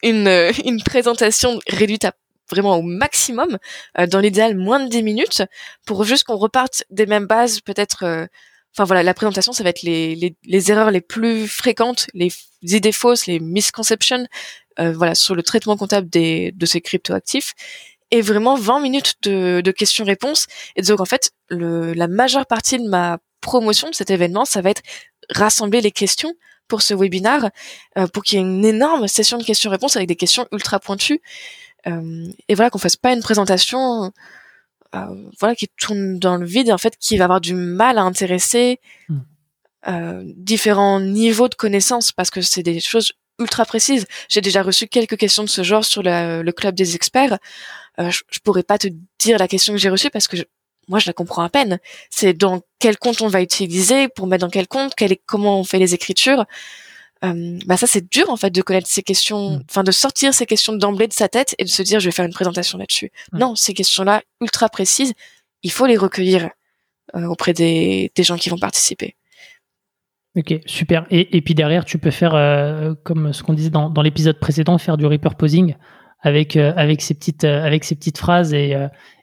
une, 0.02 0.28
une 0.64 0.82
présentation 0.82 1.58
réduite 1.68 2.04
à 2.04 2.12
vraiment 2.50 2.76
au 2.76 2.82
maximum, 2.82 3.58
euh, 3.98 4.06
dans 4.06 4.20
l'idéal 4.20 4.56
moins 4.56 4.80
de 4.80 4.88
10 4.88 5.02
minutes, 5.02 5.42
pour 5.84 6.04
juste 6.04 6.24
qu'on 6.24 6.36
reparte 6.36 6.84
des 6.90 7.06
mêmes 7.06 7.26
bases, 7.26 7.60
peut-être. 7.60 8.28
Enfin 8.76 8.84
voilà, 8.84 9.02
la 9.02 9.14
présentation, 9.14 9.52
ça 9.54 9.64
va 9.64 9.70
être 9.70 9.80
les, 9.80 10.14
les, 10.14 10.36
les, 10.44 10.70
erreurs 10.70 10.90
les 10.90 11.00
plus 11.00 11.48
fréquentes, 11.48 12.08
les 12.12 12.28
idées 12.62 12.92
fausses, 12.92 13.26
les 13.26 13.40
misconceptions, 13.40 14.26
euh, 14.78 14.92
voilà, 14.92 15.14
sur 15.14 15.34
le 15.34 15.42
traitement 15.42 15.78
comptable 15.78 16.10
des, 16.10 16.52
de 16.52 16.66
ces 16.66 16.82
crypto-actifs 16.82 17.54
et 18.10 18.20
vraiment 18.20 18.54
20 18.54 18.80
minutes 18.80 19.14
de, 19.22 19.62
de 19.64 19.70
questions-réponses. 19.70 20.46
Et 20.76 20.82
donc 20.82 21.00
en 21.00 21.06
fait, 21.06 21.30
le, 21.48 21.94
la 21.94 22.06
majeure 22.06 22.44
partie 22.44 22.78
de 22.78 22.86
ma 22.86 23.16
promotion 23.40 23.88
de 23.88 23.94
cet 23.94 24.10
événement, 24.10 24.44
ça 24.44 24.60
va 24.60 24.68
être 24.68 24.82
rassembler 25.30 25.80
les 25.80 25.90
questions 25.90 26.34
pour 26.68 26.82
ce 26.82 26.92
webinar, 26.92 27.48
euh, 27.96 28.06
pour 28.08 28.24
qu'il 28.24 28.38
y 28.38 28.42
ait 28.42 28.44
une 28.44 28.64
énorme 28.64 29.08
session 29.08 29.38
de 29.38 29.44
questions-réponses 29.44 29.96
avec 29.96 30.08
des 30.08 30.16
questions 30.16 30.46
ultra 30.52 30.80
pointues. 30.80 31.22
Euh, 31.86 32.26
et 32.48 32.54
voilà, 32.54 32.68
qu'on 32.68 32.78
fasse 32.78 32.96
pas 32.96 33.14
une 33.14 33.22
présentation 33.22 34.12
voilà 35.38 35.54
qui 35.54 35.68
tourne 35.68 36.18
dans 36.18 36.36
le 36.36 36.46
vide, 36.46 36.70
en 36.70 36.78
fait, 36.78 36.96
qui 36.98 37.16
va 37.16 37.24
avoir 37.24 37.40
du 37.40 37.54
mal 37.54 37.98
à 37.98 38.02
intéresser 38.02 38.80
hmm. 39.08 39.18
euh, 39.88 40.22
différents 40.36 41.00
niveaux 41.00 41.48
de 41.48 41.54
connaissances 41.54 42.12
parce 42.12 42.30
que 42.30 42.40
c'est 42.40 42.62
des 42.62 42.80
choses 42.80 43.12
ultra 43.38 43.64
précises. 43.64 44.06
J'ai 44.28 44.40
déjà 44.40 44.62
reçu 44.62 44.86
quelques 44.86 45.16
questions 45.16 45.44
de 45.44 45.48
ce 45.48 45.62
genre 45.62 45.84
sur 45.84 46.02
le 46.02 46.50
club 46.52 46.74
des 46.74 46.94
experts. 46.94 47.38
Euh, 47.98 48.10
je, 48.10 48.22
je, 48.30 48.38
pourrais 48.40 48.62
pas 48.62 48.78
te 48.78 48.88
dire 49.18 49.38
la 49.38 49.48
question 49.48 49.72
que 49.72 49.78
j'ai 49.78 49.88
reçue 49.90 50.10
parce 50.10 50.28
que 50.28 50.36
moi 50.88 50.98
je 50.98 51.06
la 51.06 51.12
comprends 51.12 51.42
à 51.42 51.48
peine. 51.48 51.78
C'est 52.10 52.32
dans 52.32 52.62
quel 52.78 52.98
compte 52.98 53.20
on 53.22 53.28
va 53.28 53.42
utiliser 53.42 54.08
pour 54.08 54.26
mettre 54.26 54.42
dans 54.42 54.50
quel 54.50 54.68
compte, 54.68 54.94
quel 54.96 55.12
est, 55.12 55.20
comment 55.26 55.60
on 55.60 55.64
fait 55.64 55.78
les 55.78 55.94
écritures. 55.94 56.44
Euh, 57.24 57.58
bah 57.66 57.78
ça 57.78 57.86
c'est 57.86 58.12
dur 58.12 58.28
en 58.28 58.36
fait 58.36 58.50
de 58.50 58.60
connaître 58.60 58.88
ces 58.88 59.02
questions, 59.02 59.52
mm. 59.52 59.62
enfin 59.70 59.82
de 59.82 59.90
sortir 59.90 60.34
ces 60.34 60.44
questions 60.44 60.74
d'emblée 60.74 61.08
de 61.08 61.14
sa 61.14 61.28
tête 61.28 61.54
et 61.58 61.64
de 61.64 61.68
se 61.68 61.82
dire 61.82 61.98
je 61.98 62.06
vais 62.06 62.12
faire 62.12 62.26
une 62.26 62.32
présentation 62.32 62.76
là-dessus. 62.78 63.10
Mm. 63.32 63.38
Non, 63.38 63.54
ces 63.54 63.72
questions-là 63.72 64.22
ultra 64.40 64.68
précises, 64.68 65.14
il 65.62 65.70
faut 65.70 65.86
les 65.86 65.96
recueillir 65.96 66.50
euh, 67.14 67.24
auprès 67.24 67.54
des, 67.54 68.12
des 68.14 68.22
gens 68.22 68.36
qui 68.36 68.50
vont 68.50 68.58
participer. 68.58 69.16
Ok, 70.36 70.54
super. 70.66 71.06
Et, 71.10 71.36
et 71.36 71.40
puis 71.40 71.54
derrière, 71.54 71.86
tu 71.86 71.96
peux 71.96 72.10
faire, 72.10 72.34
euh, 72.34 72.92
comme 73.04 73.32
ce 73.32 73.42
qu'on 73.42 73.54
disait 73.54 73.70
dans, 73.70 73.88
dans 73.88 74.02
l'épisode 74.02 74.38
précédent, 74.38 74.76
faire 74.76 74.98
du 74.98 75.06
repurposing 75.06 75.74
avec 76.20 76.56
avec 76.56 77.02
ces 77.02 77.14
petites 77.14 77.44
avec 77.44 77.84
ces 77.84 77.94
petites 77.94 78.18
phrases 78.18 78.52
et, 78.52 78.74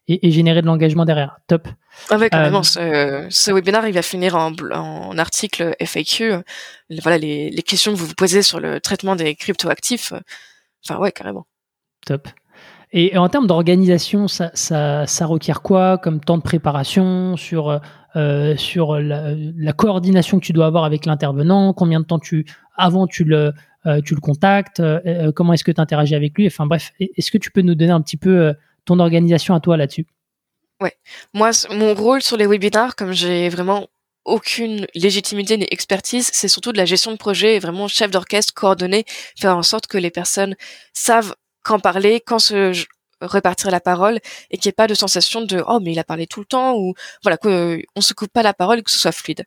et, 0.08 0.32
générer 0.32 0.62
de 0.62 0.68
l'engagement 0.68 1.06
derrière. 1.06 1.38
Top. 1.48 1.68
Ah 2.10 2.18
ouais, 2.18 2.30
carrément. 2.30 2.64
Ce, 2.64 3.28
ce, 3.30 3.52
webinaire, 3.52 3.88
il 3.88 3.94
va 3.94 4.02
finir 4.02 4.36
en, 4.36 4.54
en 4.74 5.18
article 5.18 5.76
FAQ. 5.80 6.36
Voilà 7.02 7.18
les, 7.18 7.50
les 7.50 7.62
questions 7.62 7.94
que 7.94 7.98
vous 7.98 8.08
vous 8.08 8.16
posez 8.16 8.42
sur 8.42 8.60
le 8.60 8.80
traitement 8.80 9.16
des 9.16 9.36
cryptoactifs. 9.36 10.14
Enfin 10.86 11.00
ouais, 11.00 11.12
carrément. 11.12 11.46
Top. 12.06 12.28
Et 12.96 13.18
en 13.18 13.28
termes 13.28 13.48
d'organisation, 13.48 14.28
ça, 14.28 14.52
ça, 14.54 15.08
ça, 15.08 15.26
requiert 15.26 15.64
quoi 15.64 15.98
comme 15.98 16.20
temps 16.20 16.38
de 16.38 16.44
préparation 16.44 17.36
sur, 17.38 17.82
euh, 18.16 18.56
sur 18.56 19.00
la, 19.00 19.34
la, 19.34 19.74
coordination 19.74 20.40
que 20.40 20.46
tu 20.46 20.54
dois 20.54 20.68
avoir 20.68 20.84
avec 20.84 21.08
l'intervenant? 21.08 21.74
Combien 21.74 22.00
de 22.02 22.06
temps 22.06 22.20
tu 22.20 22.46
avant 22.78 23.08
tu 23.08 23.24
le, 23.24 23.52
euh, 23.88 24.00
tu 24.02 24.14
le 24.14 24.22
contactes? 24.22 24.80
Euh, 24.80 25.00
euh 25.08 25.32
Comment 25.32 25.54
est-ce 25.54 25.64
que 25.64 25.72
tu 25.72 25.82
interagis 25.82 26.14
avec 26.14 26.38
lui? 26.38 26.46
Enfin 26.46 26.68
bref, 26.68 26.92
est-ce 27.00 27.32
que 27.32 27.40
tu 27.40 27.50
peux 27.50 27.62
nous 27.62 27.74
donner 27.74 27.92
un 27.92 28.02
petit 28.02 28.18
peu 28.18 28.30
euh, 28.30 28.54
ton 28.86 29.00
organisation 29.00 29.56
à 29.56 29.60
toi 29.60 29.78
là-dessus? 29.78 30.06
Ouais, 30.82 30.98
moi 31.34 31.52
mon 31.70 31.94
rôle 31.94 32.22
sur 32.22 32.38
les 32.38 32.46
webinars, 32.46 32.96
comme 32.96 33.14
j'ai 33.14 33.50
vraiment 33.50 33.88
aucune 34.26 34.88
légitimité 34.96 35.58
ni 35.58 35.68
expertise, 35.70 36.30
c'est 36.34 36.48
surtout 36.48 36.72
de 36.72 36.78
la 36.78 36.86
gestion 36.86 37.12
de 37.12 37.18
projet 37.18 37.56
et 37.56 37.60
vraiment 37.60 37.88
chef 37.88 38.12
d'orchestre, 38.12 38.54
coordonner, 38.54 39.06
faire 39.38 39.58
en 39.58 39.64
sorte 39.64 39.88
que 39.88 39.98
les 39.98 40.12
personnes 40.12 40.56
savent 40.94 41.36
quand 41.64 41.80
parler, 41.80 42.22
quand 42.26 42.40
se 42.40 42.74
repartir 43.22 43.72
la 43.72 43.80
parole 43.80 44.20
et 44.52 44.58
qu'il 44.58 44.68
n'y 44.68 44.72
ait 44.72 44.74
pas 44.74 44.88
de 44.88 44.94
sensation 44.94 45.42
de 45.42 45.64
oh 45.68 45.80
mais 45.82 45.94
il 45.94 46.00
a 46.00 46.04
parlé 46.04 46.28
tout 46.28 46.42
le 46.42 46.46
temps 46.46 46.76
ou 46.76 46.94
voilà 47.24 47.38
qu'on 47.38 48.02
se 48.02 48.14
coupe 48.14 48.32
pas 48.32 48.44
la 48.44 48.54
parole 48.54 48.80
et 48.80 48.84
que 48.84 48.92
ce 48.92 48.98
soit 48.98 49.12
fluide. 49.12 49.46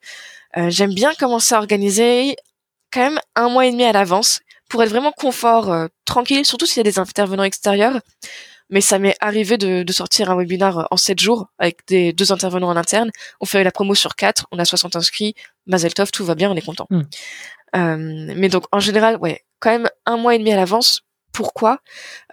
Euh, 0.57 0.71
J'aime 0.71 0.95
bien 0.95 1.13
commencer 1.15 1.55
à 1.55 1.59
organiser 1.59 2.37
quand 2.93 3.01
même 3.01 3.21
un 3.35 3.49
mois 3.49 3.67
et 3.67 3.71
demi 3.71 3.85
à 3.85 3.93
l'avance 3.93 4.41
pour 4.69 4.83
être 4.83 4.91
vraiment 4.91 5.13
confort, 5.13 5.71
euh, 5.71 5.87
tranquille, 6.05 6.45
surtout 6.45 6.67
s'il 6.67 6.79
y 6.79 6.81
a 6.81 6.91
des 6.91 6.99
intervenants 6.99 7.45
extérieurs. 7.45 8.01
Mais 8.71 8.81
ça 8.81 8.99
m'est 8.99 9.17
arrivé 9.21 9.59
de, 9.59 9.83
de, 9.83 9.93
sortir 9.93 10.31
un 10.31 10.37
webinar 10.37 10.89
en 10.91 10.97
sept 10.97 11.21
jours 11.21 11.47
avec 11.59 11.87
des 11.87 12.13
deux 12.13 12.33
intervenants 12.33 12.69
en 12.69 12.77
interne. 12.77 13.11
On 13.41 13.47
fait 13.47 13.63
la 13.63 13.71
promo 13.71 13.95
sur 13.95 14.17
quatre, 14.17 14.47
on 14.51 14.59
a 14.59 14.65
60 14.65 14.97
inscrits, 14.97 15.35
Mazeltov, 15.67 16.11
tout 16.11 16.25
va 16.25 16.35
bien, 16.35 16.51
on 16.51 16.57
est 16.57 16.65
content. 16.65 16.87
Hmm. 16.91 17.03
Euh, 17.77 18.35
mais 18.37 18.49
donc 18.49 18.65
en 18.73 18.81
général, 18.81 19.17
ouais, 19.19 19.45
quand 19.61 19.71
même 19.71 19.89
un 20.05 20.17
mois 20.17 20.35
et 20.35 20.39
demi 20.39 20.53
à 20.53 20.57
l'avance 20.57 21.03
pourquoi? 21.33 21.81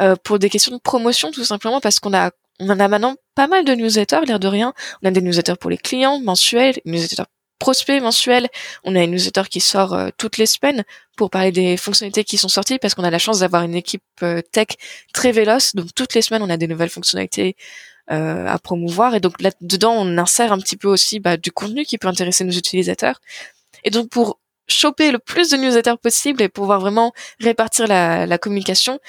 Euh, 0.02 0.16
Pour 0.24 0.40
des 0.40 0.50
questions 0.50 0.74
de 0.74 0.82
promotion, 0.82 1.32
tout 1.32 1.44
simplement 1.44 1.82
parce 1.82 2.00
qu'on 2.00 2.14
a 2.14 2.32
on 2.60 2.70
en 2.70 2.80
a 2.80 2.88
maintenant 2.88 3.16
pas 3.36 3.48
mal 3.48 3.66
de 3.66 3.74
newsletters, 3.74 4.22
l'air 4.26 4.40
de 4.40 4.48
rien. 4.48 4.74
On 5.02 5.08
a 5.08 5.12
des 5.12 5.22
newsletters 5.22 5.56
pour 5.60 5.70
les 5.70 5.78
clients 5.78 6.20
mensuels, 6.22 6.80
newsletters 6.86 7.26
prospects 7.60 8.02
mensuels. 8.02 8.48
On 8.84 8.96
a 8.96 9.04
une 9.04 9.12
newsletter 9.12 9.44
qui 9.50 9.60
sort 9.60 9.94
euh, 9.94 10.10
toutes 10.18 10.38
les 10.38 10.46
semaines 10.46 10.84
pour 11.18 11.30
parler 11.30 11.52
des 11.52 11.78
fonctionnalités 11.78 12.24
qui 12.24 12.38
sont 12.38 12.48
sorties 12.48 12.80
parce 12.80 12.96
qu'on 12.96 13.04
a 13.04 13.12
la 13.12 13.20
chance 13.20 13.40
d'avoir 13.40 13.64
une 13.64 13.76
équipe 13.76 14.04
euh, 14.22 14.42
tech 14.52 14.68
très 15.14 15.32
véloce. 15.32 15.76
Donc 15.76 15.94
toutes 15.96 16.14
les 16.14 16.22
semaines, 16.22 16.44
on 16.44 16.50
a 16.50 16.58
des 16.58 16.68
nouvelles 16.68 16.90
fonctionnalités 16.90 17.56
à 18.10 18.60
promouvoir 18.60 19.16
et 19.16 19.22
donc 19.22 19.42
là-dedans, 19.42 19.94
on 19.94 20.18
insère 20.18 20.52
un 20.52 20.60
petit 20.60 20.76
peu 20.76 20.90
aussi 20.90 21.22
bah, 21.22 21.38
du 21.38 21.54
contenu 21.54 21.86
qui 21.86 21.98
peut 21.98 22.10
intéresser 22.10 22.44
nos 22.44 22.52
utilisateurs. 22.52 23.22
Et 23.86 23.92
donc 23.92 24.10
pour 24.10 24.40
choper 24.68 25.12
le 25.12 25.20
plus 25.20 25.52
de 25.52 25.58
newsletters 25.58 25.96
possible 26.02 26.42
et 26.42 26.50
pouvoir 26.50 26.82
vraiment 26.82 27.14
répartir 27.40 27.88
la, 27.88 28.26
la 28.26 28.38
communication, 28.38 29.00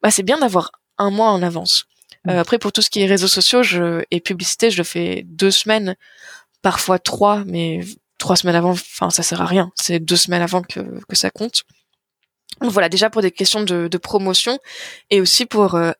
bah 0.00 0.12
c'est 0.12 0.22
bien 0.22 0.38
d'avoir 0.38 0.70
un 0.98 1.10
mois 1.10 1.30
en 1.30 1.42
avance. 1.42 1.86
Euh, 2.28 2.34
mm. 2.34 2.38
après, 2.38 2.58
pour 2.58 2.72
tout 2.72 2.82
ce 2.82 2.90
qui 2.90 3.02
est 3.02 3.06
réseaux 3.06 3.28
sociaux 3.28 3.62
je, 3.62 4.02
et 4.10 4.20
publicité, 4.20 4.70
je 4.70 4.78
le 4.78 4.84
fais 4.84 5.22
deux 5.26 5.50
semaines, 5.50 5.96
parfois 6.62 6.98
trois, 6.98 7.44
mais 7.46 7.80
trois 8.18 8.36
semaines 8.36 8.56
avant, 8.56 8.70
enfin, 8.70 9.10
ça 9.10 9.22
sert 9.22 9.40
à 9.40 9.46
rien. 9.46 9.70
C'est 9.74 10.00
deux 10.00 10.16
semaines 10.16 10.42
avant 10.42 10.62
que, 10.62 10.80
que 11.08 11.16
ça 11.16 11.30
compte. 11.30 11.64
Donc 12.60 12.70
voilà, 12.70 12.88
déjà 12.88 13.10
pour 13.10 13.22
des 13.22 13.30
questions 13.30 13.62
de, 13.62 13.88
de 13.88 13.98
promotion 13.98 14.58
et 15.10 15.20
aussi 15.20 15.46
pour 15.46 15.74
euh, 15.74 15.92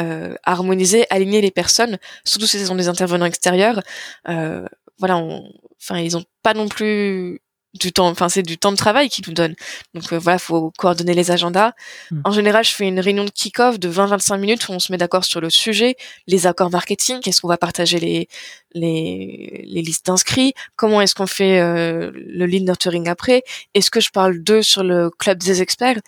euh, 0.00 0.34
harmoniser, 0.44 1.06
aligner 1.10 1.40
les 1.40 1.50
personnes, 1.50 1.98
surtout 2.24 2.46
si 2.46 2.58
ce 2.58 2.66
sont 2.66 2.76
des 2.76 2.88
intervenants 2.88 3.26
extérieurs. 3.26 3.82
Euh, 4.28 4.66
voilà, 4.98 5.16
enfin, 5.16 5.98
ils 5.98 6.16
ont 6.16 6.24
pas 6.42 6.54
non 6.54 6.68
plus 6.68 7.40
du 7.74 7.92
temps, 7.92 8.08
enfin 8.08 8.28
c'est 8.28 8.42
du 8.42 8.56
temps 8.56 8.72
de 8.72 8.76
travail 8.76 9.08
qu'ils 9.08 9.24
nous 9.26 9.34
donnent. 9.34 9.56
Donc 9.94 10.12
euh, 10.12 10.18
voilà, 10.18 10.38
faut 10.38 10.72
coordonner 10.78 11.14
les 11.14 11.30
agendas. 11.30 11.72
Hmm. 12.10 12.20
En 12.24 12.30
général, 12.30 12.64
je 12.64 12.70
fais 12.70 12.86
une 12.86 13.00
réunion 13.00 13.24
de 13.24 13.30
kick-off 13.30 13.78
de 13.78 13.90
20-25 13.90 14.38
minutes 14.38 14.68
où 14.68 14.72
on 14.72 14.78
se 14.78 14.92
met 14.92 14.98
d'accord 14.98 15.24
sur 15.24 15.40
le 15.40 15.50
sujet, 15.50 15.96
les 16.26 16.46
accords 16.46 16.70
marketing, 16.70 17.20
qu'est-ce 17.20 17.40
qu'on 17.40 17.48
va 17.48 17.58
partager 17.58 17.98
les 17.98 18.28
les, 18.74 19.64
les 19.66 19.82
listes 19.82 20.06
d'inscrits, 20.06 20.52
comment 20.76 21.00
est-ce 21.00 21.14
qu'on 21.14 21.28
fait 21.28 21.60
euh, 21.60 22.10
le 22.14 22.46
lead 22.46 22.64
nurturing 22.64 23.08
après, 23.08 23.42
est-ce 23.74 23.90
que 23.90 24.00
je 24.00 24.10
parle 24.10 24.42
d'eux 24.42 24.62
sur 24.62 24.82
le 24.82 25.10
club 25.10 25.38
des 25.38 25.62
experts. 25.62 26.00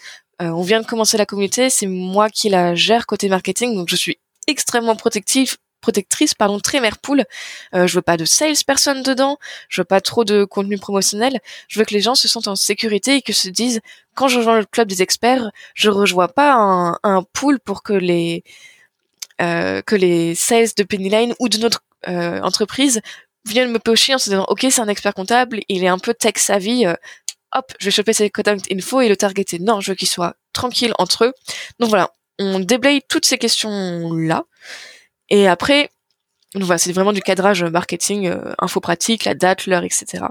Euh, 0.43 0.49
on 0.49 0.63
vient 0.63 0.81
de 0.81 0.87
commencer 0.87 1.17
la 1.17 1.27
communauté, 1.27 1.71
c'est 1.71 1.87
moi 1.87 2.29
qui 2.29 2.49
la 2.49 2.75
gère 2.75 3.07
côté 3.07 3.29
marketing, 3.29 3.75
donc 3.75 3.89
je 3.89 3.97
suis 3.97 4.19
extrêmement 4.49 4.97
protectif 4.97 5.59
protectrice, 5.87 6.35
pardon, 6.35 6.59
très 6.59 6.81
mère 6.81 6.99
poule. 6.99 7.25
Euh, 7.75 7.87
je 7.87 7.95
veux 7.95 8.03
pas 8.03 8.17
de 8.17 8.25
salesperson 8.25 9.03
dedans, 9.03 9.39
je 9.69 9.81
veux 9.81 9.85
pas 9.85 10.01
trop 10.01 10.25
de 10.25 10.45
contenu 10.45 10.79
promotionnel. 10.79 11.39
Je 11.69 11.79
veux 11.79 11.85
que 11.85 11.95
les 11.95 12.01
gens 12.01 12.17
se 12.17 12.27
sentent 12.27 12.49
en 12.49 12.57
sécurité 12.57 13.17
et 13.17 13.23
que 13.23 13.33
se 13.33 13.49
disent, 13.49 13.81
quand 14.17 14.27
je 14.27 14.39
rejoins 14.39 14.59
le 14.59 14.65
club 14.65 14.89
des 14.89 15.01
experts, 15.01 15.51
je 15.75 15.91
rejoins 15.91 16.27
pas 16.27 16.55
un, 16.55 16.99
un 17.05 17.23
pool 17.23 17.61
pour 17.61 17.85
que 17.85 17.93
les 17.93 18.43
euh, 19.41 19.83
que 19.83 19.95
les 19.95 20.35
sales 20.35 20.69
de 20.77 20.83
Pennyline 20.83 21.35
ou 21.39 21.49
de 21.49 21.59
notre 21.59 21.83
euh, 22.09 22.41
entreprise 22.41 23.01
viennent 23.45 23.71
me 23.71 23.79
pocher 23.79 24.15
en 24.15 24.19
se 24.19 24.31
disant, 24.31 24.47
ok, 24.49 24.67
c'est 24.71 24.81
un 24.81 24.89
expert 24.89 25.15
comptable, 25.15 25.61
il 25.69 25.85
est 25.85 25.89
un 25.89 25.99
peu 25.99 26.15
tech 26.15 26.39
savvy. 26.39 26.87
Euh, 26.87 26.95
hop, 27.53 27.73
je 27.79 27.85
vais 27.87 27.91
choper 27.91 28.13
ses 28.15 28.31
contact 28.31 28.67
info 28.73 29.03
et 29.03 29.09
le 29.09 29.17
targeter. 29.17 29.59
Non, 29.61 29.81
je 29.81 29.93
veux 29.93 29.95
qu'ils 29.95 30.09
soient 30.09 30.35
tranquilles 30.53 30.95
entre 30.99 31.27
eux. 31.27 31.33
Donc 31.79 31.91
voilà, 31.91 32.11
on 32.39 32.61
déblaye 32.61 33.03
toutes 33.09 33.27
ces 33.27 33.39
questions 33.39 34.13
là. 34.15 34.45
Et 35.29 35.49
après, 35.49 35.91
voilà, 36.55 36.79
c'est 36.79 36.93
vraiment 36.93 37.13
du 37.13 37.21
cadrage 37.21 37.65
marketing, 37.65 38.29
euh, 38.29 38.55
info 38.59 38.81
pratique, 38.81 39.25
la 39.25 39.35
date, 39.35 39.67
l'heure, 39.67 39.85
etc. 39.85 40.27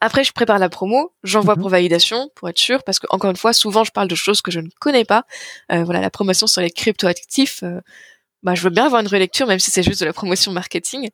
Après, 0.00 0.24
je 0.24 0.32
prépare 0.32 0.58
la 0.58 0.68
promo, 0.68 1.12
j'envoie 1.22 1.54
mhm. 1.54 1.62
pour 1.62 1.70
validation, 1.70 2.30
pour 2.34 2.48
être 2.48 2.58
sûr, 2.58 2.82
parce 2.84 2.98
que 2.98 3.06
encore 3.10 3.30
une 3.30 3.36
fois, 3.36 3.52
souvent, 3.52 3.84
je 3.84 3.92
parle 3.92 4.08
de 4.08 4.14
choses 4.14 4.42
que 4.42 4.50
je 4.50 4.60
ne 4.60 4.68
connais 4.80 5.04
pas. 5.04 5.24
Euh, 5.70 5.84
voilà, 5.84 6.00
la 6.00 6.10
promotion 6.10 6.46
sur 6.46 6.60
les 6.60 6.70
crypto-actifs, 6.70 7.62
euh, 7.62 7.80
bah, 8.42 8.54
je 8.54 8.62
veux 8.62 8.70
bien 8.70 8.86
avoir 8.86 9.00
une 9.00 9.08
relecture, 9.08 9.46
même 9.46 9.58
si 9.58 9.70
c'est 9.70 9.82
juste 9.82 10.00
de 10.00 10.06
la 10.06 10.12
promotion 10.12 10.52
marketing. 10.52 11.10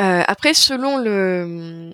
Euh, 0.00 0.22
après, 0.26 0.54
selon 0.54 0.98
le, 0.98 1.92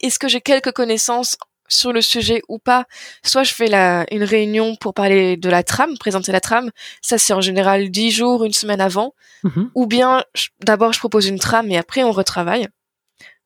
est-ce 0.00 0.18
que 0.18 0.28
j'ai 0.28 0.40
quelques 0.40 0.72
connaissances 0.72 1.36
sur 1.68 1.92
le 1.92 2.00
sujet 2.00 2.42
ou 2.48 2.58
pas. 2.58 2.86
Soit 3.24 3.44
je 3.44 3.54
fais 3.54 3.66
la, 3.66 4.06
une 4.10 4.24
réunion 4.24 4.76
pour 4.76 4.94
parler 4.94 5.36
de 5.36 5.48
la 5.48 5.62
trame, 5.62 5.96
présenter 5.98 6.32
la 6.32 6.40
trame. 6.40 6.70
Ça, 7.02 7.18
c'est 7.18 7.32
en 7.32 7.40
général 7.40 7.90
dix 7.90 8.10
jours, 8.10 8.44
une 8.44 8.52
semaine 8.52 8.80
avant. 8.80 9.14
Mhm. 9.44 9.70
Ou 9.74 9.86
bien, 9.86 10.24
d'abord, 10.64 10.92
je 10.92 10.98
propose 10.98 11.26
une 11.26 11.38
trame 11.38 11.70
et 11.70 11.78
après, 11.78 12.02
on 12.02 12.12
retravaille. 12.12 12.68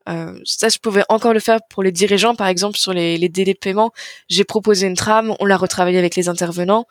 Euh, 0.08 0.38
ça, 0.44 0.68
je 0.68 0.78
pouvais 0.78 1.04
encore 1.08 1.32
le 1.32 1.40
faire 1.40 1.60
pour 1.70 1.82
les 1.82 1.92
dirigeants, 1.92 2.34
par 2.34 2.48
exemple, 2.48 2.76
sur 2.76 2.92
les, 2.92 3.18
les 3.18 3.28
délais 3.28 3.54
de 3.54 3.58
paiement. 3.58 3.92
J'ai 4.28 4.44
proposé 4.44 4.86
une 4.86 4.96
trame, 4.96 5.34
on 5.38 5.44
l'a 5.44 5.56
retravaillé 5.56 5.98
avec 5.98 6.16
les 6.16 6.28
intervenants. 6.28 6.86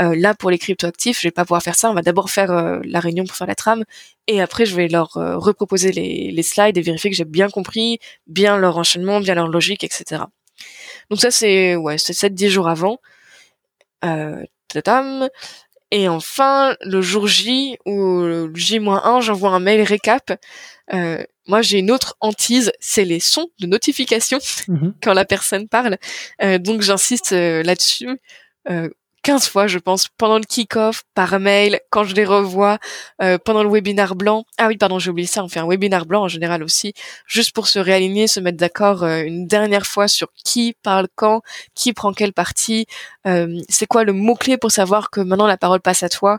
Euh, 0.00 0.14
là, 0.16 0.34
pour 0.34 0.50
les 0.50 0.58
cryptoactifs, 0.58 1.20
je 1.20 1.28
vais 1.28 1.32
pas 1.32 1.44
pouvoir 1.44 1.62
faire 1.62 1.74
ça. 1.74 1.90
On 1.90 1.94
va 1.94 2.02
d'abord 2.02 2.30
faire 2.30 2.50
euh, 2.50 2.80
la 2.84 3.00
réunion 3.00 3.24
pour 3.24 3.36
faire 3.36 3.46
la 3.46 3.54
trame, 3.54 3.84
et 4.26 4.40
après, 4.40 4.64
je 4.64 4.74
vais 4.74 4.88
leur 4.88 5.16
euh, 5.16 5.36
reproposer 5.36 5.92
les, 5.92 6.30
les 6.30 6.42
slides 6.42 6.78
et 6.78 6.80
vérifier 6.80 7.10
que 7.10 7.16
j'ai 7.16 7.24
bien 7.24 7.50
compris, 7.50 7.98
bien 8.26 8.56
leur 8.56 8.78
enchaînement, 8.78 9.20
bien 9.20 9.34
leur 9.34 9.48
logique, 9.48 9.84
etc. 9.84 10.22
Donc 11.10 11.20
ça 11.20 11.30
c'est 11.30 11.76
ouais, 11.76 11.98
c'est 11.98 12.12
7 12.12 12.34
10 12.34 12.50
jours 12.50 12.68
avant. 12.68 12.98
Euh, 14.04 14.44
et 15.90 16.08
enfin, 16.08 16.76
le 16.82 17.02
jour 17.02 17.26
J 17.26 17.76
ou 17.84 18.20
le 18.20 18.52
J-1, 18.54 19.20
j'envoie 19.20 19.50
un 19.50 19.58
mail 19.58 19.82
récap. 19.82 20.40
Euh, 20.92 21.24
moi, 21.48 21.62
j'ai 21.62 21.80
une 21.80 21.90
autre 21.90 22.16
hantise, 22.20 22.70
c'est 22.78 23.04
les 23.04 23.18
sons 23.18 23.48
de 23.58 23.66
notification 23.66 24.38
mhm. 24.68 24.94
quand 25.02 25.12
la 25.12 25.24
personne 25.24 25.68
parle. 25.68 25.98
Euh, 26.42 26.58
donc, 26.58 26.82
j'insiste 26.82 27.32
là-dessus. 27.32 28.20
Euh, 29.20 29.30
15 29.30 29.48
fois, 29.48 29.66
je 29.66 29.78
pense, 29.78 30.08
pendant 30.18 30.38
le 30.38 30.44
kick-off, 30.44 31.02
par 31.14 31.38
mail, 31.38 31.80
quand 31.90 32.04
je 32.04 32.14
les 32.14 32.24
revois, 32.24 32.78
euh, 33.22 33.38
pendant 33.38 33.62
le 33.62 33.70
webinar 33.70 34.14
blanc. 34.16 34.44
Ah 34.58 34.68
oui, 34.68 34.76
pardon, 34.76 34.98
j'ai 34.98 35.10
oublié 35.10 35.26
ça, 35.26 35.44
on 35.44 35.48
fait 35.48 35.60
un 35.60 35.68
webinar 35.68 36.06
blanc 36.06 36.22
en 36.22 36.28
général 36.28 36.62
aussi, 36.62 36.94
juste 37.26 37.52
pour 37.52 37.68
se 37.68 37.78
réaligner, 37.78 38.26
se 38.26 38.40
mettre 38.40 38.58
d'accord 38.58 39.04
euh, 39.04 39.22
une 39.22 39.46
dernière 39.46 39.86
fois 39.86 40.08
sur 40.08 40.28
qui 40.44 40.74
parle 40.82 41.06
quand, 41.14 41.42
qui 41.74 41.92
prend 41.92 42.12
quelle 42.12 42.32
partie, 42.32 42.86
euh, 43.26 43.60
c'est 43.68 43.86
quoi 43.86 44.04
le 44.04 44.12
mot-clé 44.12 44.56
pour 44.56 44.70
savoir 44.72 45.10
que 45.10 45.20
maintenant 45.20 45.46
la 45.46 45.56
parole 45.56 45.80
passe 45.80 46.02
à 46.02 46.08
toi? 46.08 46.38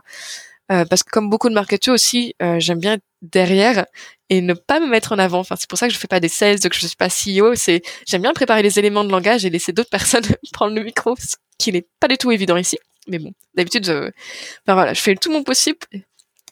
parce 0.88 1.02
que 1.02 1.10
comme 1.10 1.28
beaucoup 1.28 1.50
de 1.50 1.54
marketeurs 1.54 1.92
aussi, 1.92 2.34
j'aime 2.56 2.78
bien 2.78 2.94
être 2.94 3.04
derrière 3.20 3.84
et 4.30 4.40
ne 4.40 4.54
pas 4.54 4.80
me 4.80 4.86
mettre 4.86 5.12
en 5.12 5.18
avant. 5.18 5.40
Enfin, 5.40 5.54
c'est 5.58 5.68
pour 5.68 5.78
ça 5.78 5.86
que 5.86 5.92
je 5.92 5.98
fais 5.98 6.08
pas 6.08 6.20
des 6.20 6.30
sales, 6.30 6.60
que 6.60 6.74
je 6.74 6.86
suis 6.86 6.96
pas 6.96 7.08
CEO. 7.08 7.54
C'est 7.56 7.82
j'aime 8.06 8.22
bien 8.22 8.32
préparer 8.32 8.62
les 8.62 8.78
éléments 8.78 9.04
de 9.04 9.10
langage 9.10 9.44
et 9.44 9.50
laisser 9.50 9.72
d'autres 9.74 9.90
personnes 9.98 10.24
prendre 10.54 10.74
le 10.74 10.82
micro 10.82 11.14
qui 11.58 11.72
n'est 11.72 11.86
pas 12.00 12.08
du 12.08 12.18
tout 12.18 12.30
évident 12.30 12.56
ici. 12.56 12.78
Mais 13.08 13.18
bon, 13.18 13.32
d'habitude, 13.54 13.88
enfin, 13.88 14.74
voilà, 14.74 14.94
je 14.94 15.00
fais 15.00 15.14
tout 15.16 15.30
mon 15.30 15.42
possible. 15.42 15.78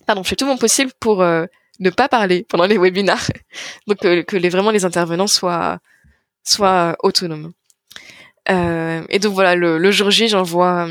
Pardon, 0.06 0.22
je 0.22 0.28
fais 0.28 0.36
tout 0.36 0.46
mon 0.46 0.56
possible 0.56 0.90
pour 0.98 1.22
euh, 1.22 1.46
ne 1.78 1.90
pas 1.90 2.08
parler 2.08 2.44
pendant 2.48 2.66
les 2.66 2.78
webinars, 2.78 3.30
donc 3.86 4.04
euh, 4.04 4.22
que 4.22 4.36
les, 4.36 4.48
vraiment 4.48 4.70
les 4.70 4.84
intervenants 4.84 5.26
soient 5.26 5.78
soient 6.44 6.96
autonomes. 7.02 7.52
Et 8.48 9.18
donc 9.20 9.32
voilà, 9.34 9.54
le, 9.54 9.90
jour 9.92 10.10
J, 10.10 10.26
j'envoie 10.26 10.88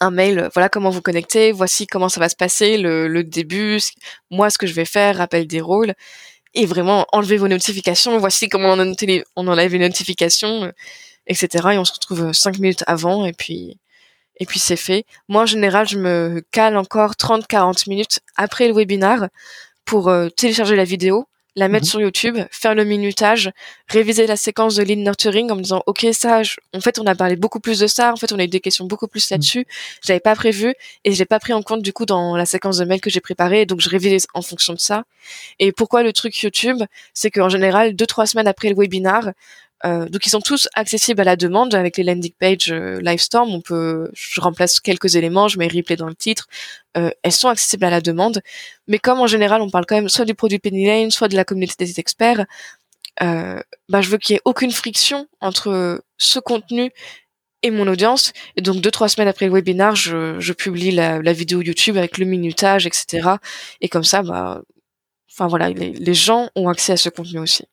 un 0.00 0.10
mail, 0.10 0.48
voilà 0.54 0.68
comment 0.68 0.90
vous 0.90 1.02
connecter, 1.02 1.52
voici 1.52 1.86
comment 1.86 2.08
ça 2.08 2.20
va 2.20 2.28
se 2.28 2.36
passer, 2.36 2.78
le, 2.78 3.22
début, 3.22 3.78
moi 4.30 4.48
ce 4.50 4.58
que 4.58 4.66
je 4.66 4.72
vais 4.72 4.84
faire, 4.84 5.16
rappel 5.16 5.46
des 5.46 5.60
rôles, 5.60 5.94
et 6.54 6.66
vraiment 6.66 7.06
enlever 7.12 7.36
vos 7.36 7.48
notifications, 7.48 8.18
voici 8.18 8.48
comment 8.48 8.74
on 8.74 9.46
enlève 9.46 9.72
les 9.72 9.78
notifications, 9.78 10.72
etc. 11.30 11.68
Et 11.72 11.78
on 11.78 11.84
se 11.84 11.92
retrouve 11.92 12.32
cinq 12.32 12.58
minutes 12.58 12.84
avant, 12.86 13.24
et 13.24 13.32
puis 13.32 13.78
et 14.40 14.46
puis 14.46 14.58
c'est 14.58 14.76
fait. 14.76 15.04
Moi 15.28 15.42
en 15.42 15.46
général, 15.46 15.86
je 15.86 15.98
me 15.98 16.42
cale 16.50 16.76
encore 16.76 17.12
30-40 17.12 17.88
minutes 17.88 18.20
après 18.36 18.68
le 18.68 18.74
webinar 18.74 19.28
pour 19.84 20.08
euh, 20.08 20.28
télécharger 20.28 20.76
la 20.76 20.84
vidéo, 20.84 21.26
la 21.56 21.68
mettre 21.68 21.84
mhm. 21.84 21.90
sur 21.90 22.00
YouTube, 22.00 22.38
faire 22.50 22.74
le 22.74 22.84
minutage, 22.84 23.50
réviser 23.88 24.26
la 24.26 24.36
séquence 24.36 24.76
de 24.76 24.82
lead 24.82 24.98
nurturing 25.00 25.50
en 25.50 25.56
me 25.56 25.62
disant 25.62 25.82
ok 25.86 26.06
ça, 26.12 26.40
en 26.74 26.80
fait 26.80 26.98
on 26.98 27.06
a 27.06 27.14
parlé 27.14 27.36
beaucoup 27.36 27.60
plus 27.60 27.78
de 27.78 27.86
ça, 27.86 28.12
en 28.12 28.16
fait 28.16 28.32
on 28.32 28.38
a 28.38 28.44
eu 28.44 28.48
des 28.48 28.60
questions 28.60 28.86
beaucoup 28.86 29.08
plus 29.08 29.30
mhm. 29.30 29.34
là-dessus, 29.34 29.66
j'avais 30.02 30.20
pas 30.20 30.34
prévu 30.34 30.74
et 31.04 31.12
j'ai 31.12 31.26
pas 31.26 31.38
pris 31.38 31.52
en 31.52 31.62
compte 31.62 31.82
du 31.82 31.92
coup 31.92 32.06
dans 32.06 32.34
la 32.34 32.46
séquence 32.46 32.78
de 32.78 32.84
mails 32.86 33.00
que 33.00 33.10
j'ai 33.10 33.20
préparée, 33.20 33.66
donc 33.66 33.80
je 33.80 33.90
révise 33.90 34.26
en 34.32 34.42
fonction 34.42 34.72
de 34.72 34.80
ça. 34.80 35.04
Et 35.58 35.70
pourquoi 35.70 36.02
le 36.02 36.12
truc 36.14 36.40
YouTube, 36.40 36.82
c'est 37.12 37.30
qu'en 37.30 37.50
général 37.50 37.94
deux 37.94 38.06
trois 38.06 38.26
semaines 38.26 38.48
après 38.48 38.70
le 38.70 38.74
webinar, 38.74 39.32
euh, 39.84 40.08
donc 40.08 40.26
ils 40.26 40.30
sont 40.30 40.40
tous 40.40 40.68
accessibles 40.74 41.20
à 41.20 41.24
la 41.24 41.36
demande 41.36 41.74
avec 41.74 41.96
les 41.96 42.04
landing 42.04 42.32
pages 42.38 42.70
euh, 42.70 43.00
Livestorm. 43.00 43.50
On 43.50 43.60
peut, 43.60 44.10
je 44.14 44.40
remplace 44.40 44.80
quelques 44.80 45.16
éléments, 45.16 45.48
je 45.48 45.58
mets 45.58 45.68
replay 45.68 45.96
dans 45.96 46.08
le 46.08 46.14
titre. 46.14 46.46
Euh, 46.96 47.10
elles 47.22 47.32
sont 47.32 47.48
accessibles 47.48 47.84
à 47.84 47.90
la 47.90 48.00
demande, 48.00 48.42
mais 48.88 48.98
comme 48.98 49.20
en 49.20 49.26
général 49.26 49.62
on 49.62 49.70
parle 49.70 49.86
quand 49.86 49.94
même 49.94 50.08
soit 50.08 50.24
du 50.24 50.34
produit 50.34 50.58
Penny 50.58 50.86
Lane, 50.86 51.10
soit 51.10 51.28
de 51.28 51.36
la 51.36 51.44
communauté 51.44 51.84
des 51.84 52.00
experts, 52.00 52.44
euh, 53.22 53.60
bah, 53.88 54.00
je 54.00 54.10
veux 54.10 54.18
qu'il 54.18 54.34
y 54.34 54.36
ait 54.36 54.42
aucune 54.44 54.72
friction 54.72 55.28
entre 55.40 56.02
ce 56.18 56.38
contenu 56.38 56.90
et 57.62 57.70
mon 57.70 57.86
audience. 57.86 58.32
Et 58.56 58.62
donc 58.62 58.80
deux 58.80 58.90
trois 58.90 59.08
semaines 59.08 59.28
après 59.28 59.46
le 59.46 59.52
webinar, 59.52 59.94
je, 59.96 60.38
je 60.40 60.52
publie 60.52 60.90
la, 60.90 61.22
la, 61.22 61.32
vidéo 61.32 61.62
YouTube 61.62 61.96
avec 61.96 62.18
le 62.18 62.26
minutage, 62.26 62.86
etc. 62.86 63.36
Et 63.80 63.88
comme 63.88 64.04
ça, 64.04 64.22
bah, 64.22 64.62
enfin 65.30 65.46
voilà, 65.48 65.70
les, 65.70 65.92
les 65.92 66.14
gens 66.14 66.50
ont 66.56 66.68
accès 66.68 66.92
à 66.92 66.96
ce 66.96 67.08
contenu 67.08 67.38
aussi. 67.38 67.64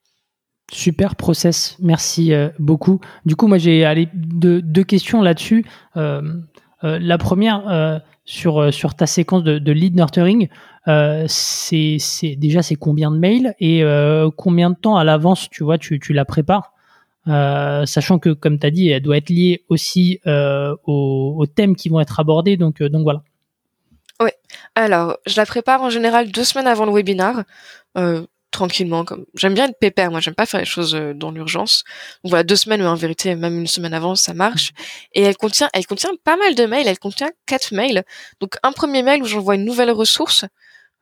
Super 0.71 1.15
process, 1.15 1.77
merci 1.79 2.33
euh, 2.33 2.49
beaucoup. 2.59 2.99
Du 3.25 3.37
coup, 3.37 3.47
moi 3.47 3.57
j'ai 3.57 4.09
deux, 4.13 4.83
questions 4.83 5.21
là-dessus. 5.21 5.65
Euh, 5.95 6.21
euh, 6.83 6.99
la 7.01 7.17
première 7.17 8.01
sur 8.25 8.95
ta 8.95 9.07
séquence 9.07 9.43
de, 9.43 9.71
lead 9.71 9.95
nurturing, 9.95 10.49
c'est 11.27 12.35
déjà 12.37 12.61
c'est 12.61 12.75
combien 12.75 13.11
de 13.11 13.17
mails 13.17 13.55
et 13.61 13.81
combien 14.35 14.69
de 14.69 14.75
temps 14.75 14.97
à 14.97 15.05
l'avance 15.05 15.49
tu 15.49 15.63
vois 15.63 15.77
tu 15.77 15.99
la 16.09 16.25
prépares, 16.25 16.73
sachant 17.25 18.19
que 18.19 18.31
comme 18.31 18.59
tu 18.59 18.67
as 18.67 18.71
dit, 18.71 18.89
elle 18.89 19.01
doit 19.01 19.17
être 19.17 19.29
liée 19.29 19.63
aussi 19.69 20.19
aux, 20.25 21.45
thèmes 21.55 21.77
qui 21.77 21.87
vont 21.87 22.01
être 22.01 22.19
abordés. 22.19 22.57
Donc 22.57 22.83
donc 22.83 23.03
voilà. 23.03 23.23
Oui. 24.19 24.31
Alors, 24.75 25.17
je 25.27 25.37
la 25.37 25.45
prépare 25.45 25.81
en 25.81 25.89
général 25.89 26.29
deux 26.31 26.43
semaines 26.43 26.67
avant 26.67 26.85
le 26.85 26.91
webinar. 26.91 27.43
Tranquillement. 28.51 29.03
Comme 29.03 29.25
j'aime 29.35 29.53
bien 29.53 29.67
être 29.67 29.77
pépère, 29.79 30.09
moi 30.09 30.19
j'aime 30.19 30.35
pas 30.35 30.45
faire 30.45 30.61
les 30.61 30.65
choses 30.65 30.95
euh, 30.95 31.13
dans 31.13 31.31
l'urgence. 31.31 31.83
Donc 32.23 32.31
voilà, 32.31 32.43
deux 32.43 32.55
semaines, 32.55 32.81
mais 32.81 32.87
en 32.87 32.95
vérité 32.95 33.35
même 33.35 33.59
une 33.59 33.67
semaine 33.67 33.93
avant, 33.93 34.15
ça 34.15 34.33
marche. 34.33 34.71
Et 35.13 35.21
elle 35.21 35.35
contient, 35.35 35.69
elle 35.73 35.85
contient 35.85 36.11
pas 36.23 36.37
mal 36.37 36.55
de 36.55 36.65
mails. 36.65 36.87
Elle 36.87 36.99
contient 36.99 37.29
quatre 37.45 37.73
mails. 37.73 38.03
Donc 38.39 38.55
un 38.63 38.71
premier 38.71 39.03
mail 39.03 39.21
où 39.21 39.25
j'envoie 39.25 39.55
une 39.55 39.65
nouvelle 39.65 39.91
ressource. 39.91 40.45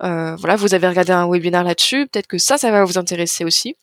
Euh, 0.03 0.35
voilà, 0.35 0.55
vous 0.55 0.73
avez 0.73 0.87
regardé 0.87 1.13
un 1.13 1.29
webinaire 1.29 1.63
là-dessus, 1.63 2.07
peut-être 2.07 2.27
que 2.27 2.37
ça, 2.37 2.57
ça 2.57 2.69
va 2.69 2.83
vous 2.83 2.97
intéresser 2.97 3.45
aussi 3.45 3.75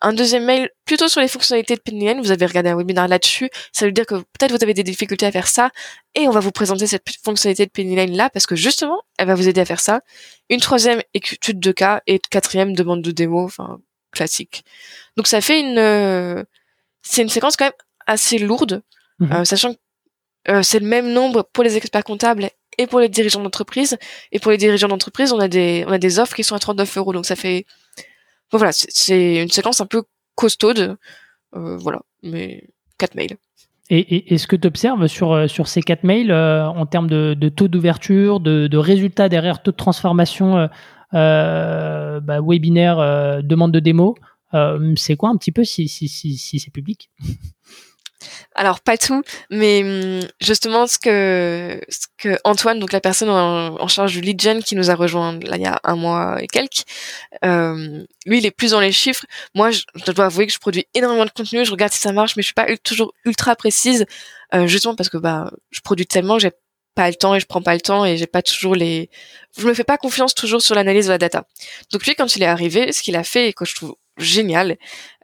un 0.00 0.12
deuxième 0.12 0.44
mail 0.44 0.70
plutôt 0.84 1.08
sur 1.08 1.20
les 1.20 1.28
fonctionnalités 1.28 1.74
de 1.74 1.80
PNN. 1.80 2.20
Vous 2.20 2.30
avez 2.30 2.46
regardé 2.46 2.70
un 2.70 2.76
webinaire 2.76 3.08
là-dessus. 3.08 3.50
Ça 3.72 3.86
veut 3.86 3.92
dire 3.92 4.06
que 4.06 4.14
peut-être 4.14 4.52
vous 4.52 4.62
avez 4.62 4.74
des 4.74 4.82
difficultés 4.82 5.26
à 5.26 5.32
faire 5.32 5.46
ça 5.46 5.70
et 6.14 6.26
on 6.28 6.30
va 6.30 6.40
vous 6.40 6.52
présenter 6.52 6.86
cette 6.86 7.04
fonctionnalité 7.22 7.66
de 7.66 7.70
PNN 7.70 8.16
là 8.16 8.30
parce 8.30 8.46
que 8.46 8.56
justement, 8.56 9.02
elle 9.18 9.26
va 9.26 9.34
vous 9.34 9.48
aider 9.48 9.60
à 9.60 9.64
faire 9.64 9.80
ça. 9.80 10.00
Une 10.48 10.60
troisième 10.60 11.02
étude 11.14 11.60
de 11.60 11.72
cas 11.72 12.02
et 12.06 12.18
quatrième 12.18 12.74
demande 12.74 13.02
de 13.02 13.10
démo, 13.10 13.44
enfin 13.44 13.80
classique. 14.10 14.64
Donc 15.16 15.26
ça 15.26 15.40
fait 15.40 15.60
une, 15.60 15.78
euh, 15.78 16.42
c'est 17.02 17.22
une 17.22 17.28
séquence 17.28 17.56
quand 17.56 17.66
même 17.66 17.72
assez 18.06 18.38
lourde, 18.38 18.82
mhm. 19.18 19.32
euh, 19.32 19.44
sachant 19.44 19.74
que 19.74 19.78
euh, 20.48 20.62
c'est 20.62 20.80
le 20.80 20.86
même 20.86 21.12
nombre 21.12 21.48
pour 21.52 21.62
les 21.62 21.76
experts 21.76 22.04
comptables 22.04 22.48
et 22.78 22.86
pour 22.86 23.00
les 23.00 23.08
dirigeants 23.08 23.42
d'entreprise. 23.42 23.98
Et 24.32 24.38
pour 24.38 24.50
les 24.50 24.56
dirigeants 24.56 24.88
d'entreprise, 24.88 25.32
on 25.32 25.38
a 25.38 25.48
des, 25.48 25.84
on 25.86 25.92
a 25.92 25.98
des 25.98 26.18
offres 26.18 26.34
qui 26.34 26.44
sont 26.44 26.54
à 26.54 26.58
39 26.58 26.96
euros. 26.96 27.12
Donc 27.12 27.26
ça 27.26 27.36
fait 27.36 27.66
voilà, 28.58 28.72
c'est 28.72 29.42
une 29.42 29.48
séquence 29.48 29.80
un 29.80 29.86
peu 29.86 30.02
costaude, 30.34 30.96
euh, 31.54 31.76
voilà, 31.76 32.00
mais 32.22 32.68
quatre 32.98 33.14
mails. 33.14 33.36
Et, 33.92 34.32
et, 34.32 34.38
ce 34.38 34.46
que 34.46 34.54
tu 34.54 34.68
observes 34.68 35.08
sur, 35.08 35.32
euh, 35.32 35.48
sur 35.48 35.66
ces 35.66 35.82
quatre 35.82 36.04
mails 36.04 36.30
euh, 36.30 36.64
en 36.68 36.86
termes 36.86 37.08
de, 37.08 37.34
de 37.34 37.48
taux 37.48 37.66
d'ouverture, 37.66 38.38
de, 38.38 38.68
de, 38.68 38.78
résultats 38.78 39.28
derrière, 39.28 39.62
taux 39.62 39.72
de 39.72 39.76
transformation, 39.76 40.68
euh, 41.12 42.20
bah, 42.20 42.40
webinaire, 42.40 43.42
demande 43.42 43.72
de 43.72 43.80
démo, 43.80 44.14
c'est 44.94 45.16
quoi 45.16 45.30
un 45.30 45.36
petit 45.36 45.50
peu 45.50 45.64
si, 45.64 45.88
si, 45.88 46.06
si, 46.06 46.36
si 46.36 46.60
c'est 46.60 46.70
public? 46.70 47.10
Alors 48.54 48.80
pas 48.80 48.96
tout, 48.98 49.22
mais 49.50 49.82
hum, 49.82 50.28
justement 50.40 50.86
ce 50.86 50.98
que 50.98 51.80
Antoine, 52.44 52.78
donc 52.78 52.92
la 52.92 53.00
personne 53.00 53.30
en, 53.30 53.88
charge 53.88 54.12
du 54.12 54.20
lead 54.20 54.40
gen 54.40 54.62
qui 54.62 54.76
nous 54.76 54.90
a 54.90 54.94
rejoint 54.94 55.38
là 55.40 55.56
il 55.56 55.62
y 55.62 55.66
a 55.66 55.80
un 55.84 55.96
mois 55.96 56.42
et 56.42 56.46
quelques, 56.46 56.84
euh, 57.44 58.04
lui 58.26 58.38
il 58.38 58.46
est 58.46 58.50
plus 58.50 58.72
dans 58.72 58.80
les 58.80 58.92
chiffres. 58.92 59.24
Moi 59.54 59.70
je, 59.70 59.82
dois 60.12 60.26
avouer 60.26 60.46
que 60.46 60.52
je 60.52 60.58
produis 60.58 60.86
énormément 60.94 61.24
de 61.24 61.30
contenu, 61.30 61.64
je 61.64 61.70
regarde 61.70 61.92
si 61.92 62.00
ça 62.00 62.12
marche, 62.12 62.36
mais 62.36 62.42
je 62.42 62.46
suis 62.46 62.54
pas 62.54 62.66
toujours 62.78 63.14
ultra 63.24 63.56
précise, 63.56 64.06
euh, 64.54 64.66
justement 64.66 64.94
parce 64.94 65.08
que 65.08 65.18
bah 65.18 65.50
je 65.70 65.80
produis 65.80 66.06
tellement 66.06 66.38
j'ai 66.38 66.52
pas 66.94 67.08
le 67.08 67.14
temps 67.14 67.34
et 67.34 67.40
je 67.40 67.46
prends 67.46 67.62
pas 67.62 67.74
le 67.74 67.80
temps 67.80 68.04
et 68.04 68.16
j'ai 68.16 68.26
pas 68.26 68.42
toujours 68.42 68.74
les 68.74 69.10
je 69.56 69.66
me 69.66 69.74
fais 69.74 69.84
pas 69.84 69.96
confiance 69.96 70.34
toujours 70.34 70.62
sur 70.62 70.74
l'analyse 70.74 71.06
de 71.06 71.12
la 71.12 71.18
data. 71.18 71.44
Donc 71.92 72.06
lui 72.06 72.14
quand 72.14 72.36
il 72.36 72.42
est 72.42 72.46
arrivé, 72.46 72.92
ce 72.92 73.02
qu'il 73.02 73.16
a 73.16 73.24
fait 73.24 73.48
et 73.48 73.52
que 73.52 73.64
je 73.64 73.74
trouve 73.74 73.94
génial, 74.18 74.76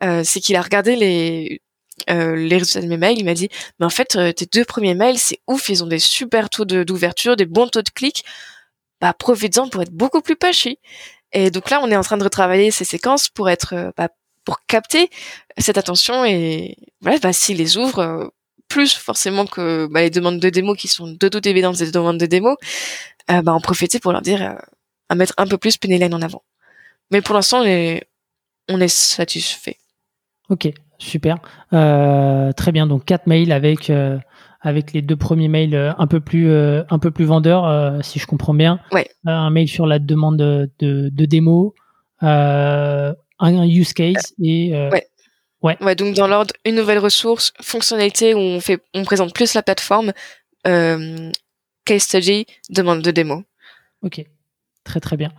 euh, 0.03 0.23
c'est 0.25 0.41
qu'il 0.41 0.57
a 0.57 0.63
regardé 0.63 0.97
les 0.97 1.61
euh, 2.11 2.37
les 2.37 2.59
résultats 2.59 2.83
de 2.83 2.87
mes 2.87 2.97
mails, 2.97 3.19
il 3.19 3.25
m'a 3.25 3.35
dit, 3.35 3.49
mais 3.79 3.87
en 3.87 3.91
fait, 3.91 4.17
euh, 4.17 4.33
tes 4.33 4.47
deux 4.47 4.65
premiers 4.65 4.95
mails, 4.95 5.19
c'est 5.19 5.41
ouf, 5.47 5.69
ils 5.69 5.83
ont 5.83 5.87
des 5.87 5.99
super 5.99 6.51
taux 6.51 6.65
d'ouverture, 6.65 7.37
des 7.37 7.47
bons 7.47 7.69
taux 7.69 7.83
de 7.83 7.91
clics. 7.91 8.25
Bah, 9.01 9.13
profites-en 9.13 9.69
pour 9.69 9.83
être 9.83 9.93
beaucoup 9.93 10.23
plus 10.23 10.37
pushy. 10.37 10.79
Et 11.33 11.51
donc 11.51 11.71
là, 11.71 11.81
on 11.83 11.91
est 11.91 11.97
en 11.97 12.03
train 12.03 12.17
de 12.17 12.25
retravailler 12.25 12.71
ces 12.71 12.85
séquences 12.85 13.29
pour 13.29 13.51
être, 13.51 13.75
euh, 13.75 13.91
bah, 13.97 14.09
pour 14.45 14.61
capter 14.67 15.11
cette 15.59 15.77
attention 15.77 16.25
et 16.25 16.77
voilà, 17.01 17.19
bah, 17.19 17.33
s'ils 17.33 17.59
les 17.59 17.77
ouvrent, 17.77 18.33
plus 18.69 18.95
forcément 18.95 19.47
que 19.47 19.87
bah, 19.91 20.03
les 20.03 20.11
demandes 20.11 20.41
de 20.41 20.51
démo 20.51 20.75
qui 20.75 20.89
sont 20.89 21.09
de 21.09 21.29
toute 21.29 21.47
évidence 21.47 21.79
des 21.79 21.91
demandes 21.91 22.19
de 22.19 22.27
démo, 22.27 22.57
bah, 23.29 23.53
en 23.53 23.61
profiter 23.61 23.99
pour 23.99 24.13
leur 24.13 24.23
dire 24.23 24.57
à 25.09 25.15
mettre 25.15 25.35
un 25.37 25.47
peu 25.47 25.59
plus 25.59 25.77
Pennyline 25.77 26.15
en 26.15 26.23
avant. 26.23 26.43
Mais 27.11 27.23
pour 27.23 27.35
l'instant, 27.35 27.61
on 27.61 27.65
est, 27.65 28.05
on 28.69 28.81
est 28.81 28.89
satisfait. 28.89 29.79
Ok, 30.49 30.69
Super. 30.99 31.39
Euh, 31.73 32.53
très 32.53 32.73
bien. 32.73 32.87
Donc 32.87 33.05
quatre 33.05 33.27
mails 33.27 33.53
avec 33.53 33.91
euh, 33.91 34.19
avec 34.61 34.93
les 34.93 35.03
deux 35.03 35.17
premiers 35.17 35.49
mails 35.49 35.75
euh, 35.75 35.93
un 35.99 36.07
peu 36.07 36.21
plus 36.21 36.51
un 36.53 36.99
peu 36.99 37.11
plus 37.11 37.25
vendeurs, 37.25 38.05
si 38.05 38.19
je 38.19 38.27
comprends 38.27 38.55
bien. 38.55 38.81
Ouais. 38.93 39.09
un 39.25 39.51
mail 39.51 39.69
sur 39.69 39.87
la 39.87 39.99
demande 39.99 40.37
de, 40.39 40.71
de, 40.81 41.25
démo, 41.25 41.75
un 42.21 43.15
use 43.41 43.93
case 43.93 44.35
et 44.43 44.73
ouais. 44.73 45.07
ouais. 45.63 45.77
Ouais. 45.81 45.95
Donc 45.95 46.15
dans 46.15 46.29
l'ordre, 46.29 46.55
une 46.65 46.77
nouvelle 46.77 46.99
ressource, 46.99 47.53
fonctionnalité 47.61 48.35
où 48.35 48.39
on 48.39 48.61
fait 48.61 48.83
on 48.95 49.05
présente 49.05 49.35
plus 49.35 49.55
la 49.55 49.63
plateforme, 49.63 50.13
case 50.65 52.03
study, 52.03 52.47
demande 52.71 53.03
de 53.03 53.11
démo. 53.11 53.43
Ok. 54.03 54.25
Très 54.85 55.01
très 55.01 55.17
bien. 55.17 55.33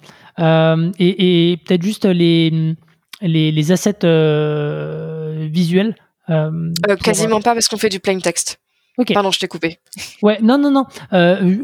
et, 1.00 1.52
et 1.52 1.58
peut-être 1.58 1.84
juste 1.84 2.06
les 2.06 2.76
les, 3.22 3.52
les 3.52 3.72
assets 3.72 4.04
euh, 4.04 5.48
visuels 5.50 5.96
euh, 6.30 6.52
euh, 6.88 6.96
Quasiment 6.98 7.42
pas 7.42 7.54
parce 7.54 7.68
qu'on 7.68 7.78
fait 7.78 7.90
du 7.90 8.00
plain 8.00 8.20
text. 8.20 8.60
Okay. 9.00 9.14
Pardon, 9.14 9.30
je 9.30 9.40
t'ai 9.40 9.48
coupé. 9.48 9.80
Ouais, 10.24 10.40
non, 10.42 10.58
non, 10.58 10.72
non. 10.72 10.86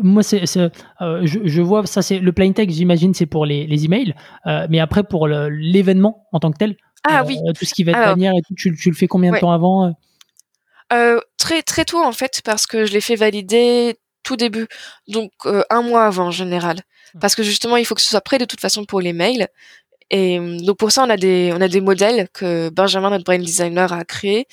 moi, 0.03 0.21
c'est, 0.21 0.45
je, 0.45 0.69
je, 1.23 1.61
vois 1.61 1.85
ça, 1.87 2.01
c'est 2.01 2.19
le 2.19 2.31
plain 2.31 2.51
text. 2.51 2.77
J'imagine, 2.77 3.13
c'est 3.13 3.25
pour 3.25 3.45
les, 3.45 3.65
les 3.65 3.85
emails, 3.85 4.13
mais 4.69 4.79
après 4.79 5.03
pour 5.03 5.27
l'événement 5.27 6.27
en 6.31 6.39
tant 6.39 6.51
que 6.51 6.57
tel. 6.57 6.75
Ah 7.03 7.23
oui. 7.25 7.37
Tout 7.57 7.65
ce 7.65 7.73
qui 7.73 7.83
va 7.83 7.91
être 7.91 8.15
bannière 8.15 8.33
et 8.37 8.41
tout, 8.47 8.53
tu, 8.55 8.75
tu, 8.75 8.89
le 8.89 8.95
fais 8.95 9.07
combien 9.07 9.31
de 9.31 9.39
temps 9.39 9.51
avant 9.51 9.95
Très 11.37 11.63
très 11.63 11.85
tôt 11.85 12.03
en 12.03 12.11
fait, 12.11 12.41
parce 12.45 12.67
que 12.67 12.85
je 12.85 12.93
l'ai 12.93 13.01
fait 13.01 13.15
valider 13.15 13.97
tout 14.21 14.37
début, 14.37 14.67
donc 15.07 15.31
un 15.69 15.81
mois 15.81 16.05
avant 16.05 16.27
en 16.27 16.31
général, 16.31 16.81
hmm. 17.15 17.19
parce 17.19 17.35
que 17.35 17.41
justement, 17.41 17.77
il 17.77 17.85
faut 17.85 17.95
que 17.95 18.01
ce 18.01 18.09
soit 18.09 18.21
prêt 18.21 18.37
de 18.37 18.45
toute 18.45 18.61
façon 18.61 18.85
pour 18.85 19.01
les 19.01 19.11
mails. 19.11 19.47
Et 20.09 20.39
euh, 20.39 20.57
donc 20.59 20.77
pour 20.77 20.91
ça, 20.91 21.03
on 21.03 21.09
a 21.09 21.17
des 21.17 21.51
on 21.53 21.61
a 21.61 21.67
des 21.67 21.81
modèles 21.81 22.27
que 22.33 22.69
Benjamin, 22.69 23.09
notre 23.09 23.23
brain 23.23 23.39
designer, 23.39 23.91
a 23.91 24.05
créé. 24.05 24.47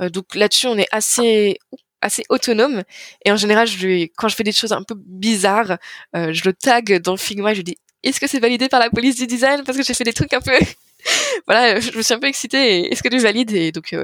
Euh, 0.00 0.08
donc 0.08 0.34
là-dessus, 0.34 0.66
on 0.66 0.76
est 0.76 0.88
assez 0.92 1.58
assez 2.00 2.24
autonome. 2.28 2.82
Et 3.24 3.32
en 3.32 3.36
général, 3.36 3.66
je 3.66 3.86
lui, 3.86 4.12
quand 4.16 4.28
je 4.28 4.36
fais 4.36 4.42
des 4.42 4.52
choses 4.52 4.72
un 4.72 4.82
peu 4.82 4.94
bizarres, 4.96 5.78
euh, 6.16 6.32
je 6.32 6.42
le 6.44 6.52
tag 6.52 7.00
dans 7.00 7.16
Figma. 7.16 7.52
Je 7.52 7.58
lui 7.58 7.64
dis 7.64 7.76
Est-ce 8.02 8.20
que 8.20 8.26
c'est 8.26 8.40
validé 8.40 8.68
par 8.68 8.80
la 8.80 8.90
police 8.90 9.16
du 9.16 9.26
design? 9.26 9.62
Parce 9.64 9.78
que 9.78 9.84
j'ai 9.84 9.94
fait 9.94 10.04
des 10.04 10.12
trucs 10.12 10.32
un 10.32 10.40
peu 10.40 10.52
voilà, 11.46 11.80
je 11.80 11.96
me 11.96 12.02
suis 12.02 12.14
un 12.14 12.18
peu 12.18 12.28
excitée. 12.28 12.92
Est-ce 12.92 13.02
que 13.02 13.08
tu 13.08 13.18
valides 13.18 13.52
Et 13.52 13.72
donc 13.72 13.94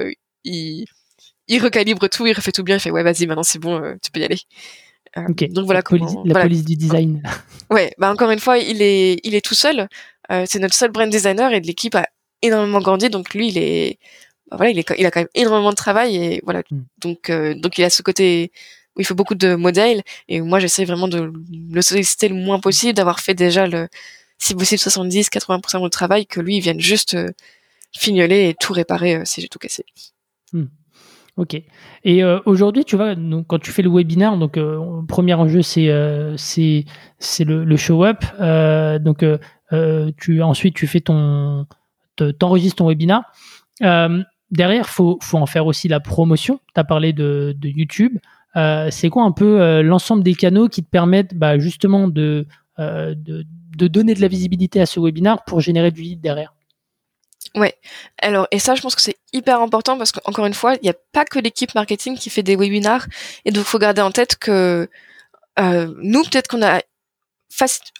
il 0.45 0.87
il 1.49 1.61
recalibre 1.61 2.09
tout, 2.09 2.27
il 2.27 2.33
refait 2.33 2.53
tout 2.53 2.63
bien, 2.63 2.77
il 2.77 2.81
fait 2.81 2.93
ouais 2.93 3.03
vas-y 3.03 3.27
maintenant 3.27 3.43
c'est 3.43 3.59
bon, 3.59 3.97
tu 4.03 4.11
peux 4.13 4.21
y 4.21 4.25
aller. 4.25 4.39
donc 5.49 5.65
voilà 5.65 5.83
la 6.25 6.43
police 6.43 6.65
du 6.65 6.77
design. 6.77 7.23
Ouais, 7.71 7.93
bah 7.99 8.11
encore 8.11 8.31
une 8.31 8.41
fois, 8.41 8.59
il 8.59 8.83
est 8.83 9.21
il 9.23 9.35
est 9.35 9.45
tout 9.45 9.55
seul. 9.55 9.89
C'est 10.47 10.59
notre 10.59 10.75
seul 10.75 10.91
brand 10.91 11.11
designer 11.11 11.53
et 11.53 11.61
l'équipe 11.61 11.95
a 11.95 12.07
énormément 12.43 12.81
grandi. 12.81 13.11
Donc 13.11 13.35
lui, 13.35 13.49
il 13.49 13.59
est 13.59 13.99
bah, 14.51 14.57
voilà, 14.57 14.71
il, 14.71 14.79
est, 14.79 14.95
il 14.99 15.07
a 15.07 15.11
quand 15.11 15.21
même 15.21 15.29
énormément 15.35 15.71
de 15.71 15.77
travail 15.77 16.17
et 16.17 16.41
voilà. 16.45 16.63
Hmm. 16.71 16.83
Donc 16.99 17.31
donc 17.31 17.79
il 17.79 17.85
a 17.85 17.91
ce 17.91 18.03
côté 18.03 18.53
où 18.97 19.01
il 19.01 19.07
fait 19.07 19.15
beaucoup 19.15 19.35
de 19.35 19.55
modèles 19.55 20.03
et 20.29 20.41
moi 20.41 20.59
j'essaie 20.59 20.85
vraiment 20.85 21.09
de 21.09 21.33
le 21.73 21.83
solliciter 21.83 22.29
le 22.29 22.35
moins 22.35 22.61
possible, 22.61 22.95
d'avoir 22.95 23.21
fait 23.21 23.35
déjà 23.35 23.67
le 23.67 23.89
si 24.39 24.55
possible 24.55 24.81
70-80% 24.81 25.83
de 25.83 25.89
travail, 25.89 26.27
que 26.27 26.41
lui 26.41 26.57
il 26.57 26.61
vienne 26.61 26.81
juste 26.81 27.17
fignoler 27.93 28.49
et 28.49 28.55
tout 28.55 28.73
réparer 28.73 29.25
si 29.25 29.41
j'ai 29.41 29.49
tout 29.49 29.59
cassé. 29.59 29.85
Hmm. 30.53 30.67
Ok. 31.37 31.55
Et 32.05 32.23
euh, 32.23 32.41
aujourd'hui, 32.45 32.85
tu 32.85 32.97
vois, 32.97 33.15
donc, 33.15 33.47
quand 33.47 33.59
tu 33.59 33.71
fais 33.71 33.83
le 33.83 33.91
webinaire, 33.91 34.37
donc 34.37 34.59
euh, 34.59 35.03
premier 35.09 35.35
enjeu 35.35 35.63
c'est 35.63 35.89
euh, 35.89 36.37
le, 36.37 37.65
le, 37.65 37.77
show 37.77 38.05
up. 38.05 38.25
donc 39.03 39.25
tu 40.17 40.43
ensuite 40.43 40.75
tu 40.75 40.87
fais 40.87 41.01
ton 41.01 41.67
t'enregistres 42.39 42.77
ton 42.77 42.89
webinaire. 42.89 43.23
derrière, 44.51 44.89
faut 44.89 45.19
faut 45.23 45.39
en 45.39 45.47
faire 45.47 45.67
aussi 45.67 45.89
la 45.89 46.01
promotion. 46.01 46.61
Tu 46.75 46.81
as 46.81 46.85
parlé 46.85 47.13
de, 47.13 47.55
de 47.59 47.69
YouTube. 47.69 48.19
c'est 48.55 49.09
quoi 49.11 49.25
un 49.25 49.33
peu 49.33 49.83
l'ensemble 49.83 50.23
des 50.23 50.35
canaux 50.35 50.69
qui 50.69 50.83
te 50.83 50.91
permettent 50.91 51.35
bah, 51.35 51.59
justement 51.59 52.09
de, 52.09 52.47
de 52.79 53.45
de 53.77 53.89
donner 53.89 54.15
de 54.15 54.21
la 54.21 54.29
visibilité 54.29 54.81
à 54.81 54.87
ce 54.87 55.01
webinaire 55.01 55.43
pour 55.45 55.61
générer 55.61 55.91
du 55.91 56.03
lead 56.03 56.21
derrière? 56.21 56.53
Ouais. 57.57 57.75
Alors, 58.21 58.47
et 58.51 58.59
ça, 58.59 58.75
je 58.75 58.83
pense 58.83 58.95
que 58.95 59.01
c'est 59.01 59.17
hyper 59.33 59.61
important 59.61 59.99
parce 59.99 60.13
qu'encore 60.13 60.47
une 60.47 60.55
fois, 60.55 60.75
il 60.75 60.85
n'y 60.85 60.91
a 60.91 60.95
pas 61.13 61.25
que 61.25 61.39
l'équipe 61.39 61.75
marketing 61.75 62.17
qui 62.17 62.31
fait 62.31 62.43
des 62.43 62.57
webinars. 62.57 63.07
Et 63.45 63.51
donc, 63.51 63.65
faut 63.65 63.79
garder 63.79 64.03
en 64.03 64.11
tête 64.11 64.37
que 64.37 64.89
euh, 65.59 65.95
nous, 66.03 66.23
peut-être 66.23 66.49
qu'on 66.49 66.63
a 66.63 66.81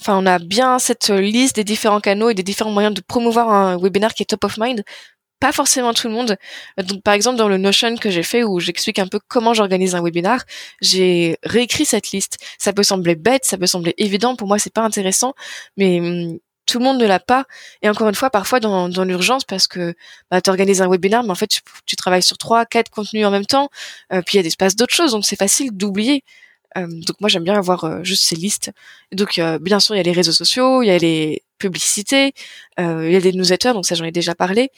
enfin, 0.01 0.19
on 0.19 0.27
a 0.27 0.39
bien 0.39 0.79
cette 0.79 1.11
liste 1.11 1.57
des 1.57 1.65
différents 1.65 2.01
canaux 2.01 2.31
et 2.31 2.35
des 2.35 2.43
différents 2.43 2.71
moyens 2.71 2.95
de 2.95 3.01
promouvoir 3.01 3.51
un 3.51 3.79
webinaire 3.79 4.15
qui 4.15 4.23
est 4.23 4.27
top 4.27 4.45
of 4.45 4.59
mind. 4.59 4.83
Pas 5.41 5.53
forcément 5.53 5.95
tout 5.95 6.07
le 6.07 6.13
monde. 6.15 6.37
Donc, 6.77 7.03
par 7.03 7.15
exemple, 7.15 7.39
dans 7.39 7.49
le 7.49 7.57
Notion 7.57 7.97
que 7.97 8.11
j'ai 8.11 8.23
fait 8.23 8.45
où 8.45 8.61
j'explique 8.61 8.99
un 8.99 9.07
peu 9.09 9.19
comment 9.27 9.55
j'organise 9.55 9.95
un 9.95 10.03
webinar, 10.03 10.45
j'ai 10.83 11.39
réécrit 11.43 11.87
cette 11.87 12.11
liste. 12.11 12.37
Ça 12.59 12.75
peut 12.75 12.83
sembler 12.83 13.15
bête, 13.17 13.45
ça 13.47 13.57
peut 13.57 13.67
sembler 13.67 13.95
évident. 13.97 14.37
Pour 14.37 14.49
moi, 14.49 14.59
c'est 14.59 14.73
pas 14.73 14.83
intéressant, 14.83 15.33
mais 15.79 15.99
hum, 16.01 16.39
tout 16.71 16.79
le 16.79 16.85
monde 16.85 17.01
ne 17.01 17.07
l'a 17.07 17.21
pas. 17.21 17.47
Et 17.83 17.89
encore 17.89 18.09
une 18.09 18.15
fois, 18.15 18.31
parfois 18.31 18.61
dans, 18.61 18.89
dans 18.89 19.05
l'urgence, 19.05 19.45
parce 19.45 19.67
que 19.67 19.95
bah, 20.31 20.41
tu 20.41 20.51
organises 20.51 20.83
un 20.83 20.89
webinaire, 20.89 21.23
mais 21.25 21.31
en 21.31 21.35
fait, 21.35 21.49
tu, 21.87 21.97
travailles 21.97 22.23
sur 22.23 22.39
trois, 22.39 22.65
quatre 22.67 22.91
contenus 22.91 23.27
en 23.27 23.31
même 23.31 23.47
temps, 23.47 23.71
euh, 24.13 24.23
puis 24.25 24.35
il 24.35 24.39
y 24.39 24.41
a 24.41 24.43
des 24.43 24.49
espaces 24.49 24.77
d'autres 24.77 24.95
choses, 24.95 25.13
donc 25.13 25.25
c'est 25.25 25.37
facile 25.37 25.77
d'oublier. 25.77 26.23
Euh, 26.79 26.87
donc 26.87 27.21
moi, 27.21 27.29
j'aime 27.29 27.45
bien 27.45 27.55
avoir 27.55 27.85
euh, 27.85 28.05
juste 28.05 28.25
ces 28.25 28.37
listes. 28.37 28.73
Donc 29.13 29.41
bien 29.61 29.81
sûr, 29.81 29.95
il 29.95 29.99
y 29.99 30.01
a 30.01 30.05
les 30.05 30.13
réseaux 30.13 30.33
sociaux, 30.33 30.83
il 30.83 30.87
y 30.87 30.91
a 30.91 30.99
les 30.99 31.43
publicités, 31.59 32.33
il 32.79 33.11
y 33.11 33.17
a 33.17 33.21
des 33.21 33.33
newsletters, 33.33 33.73
donc 33.73 33.87
ça 33.87 33.95
j'en 33.95 34.05
ai 34.05 34.13
déjà 34.13 34.35
parlé. 34.35 34.71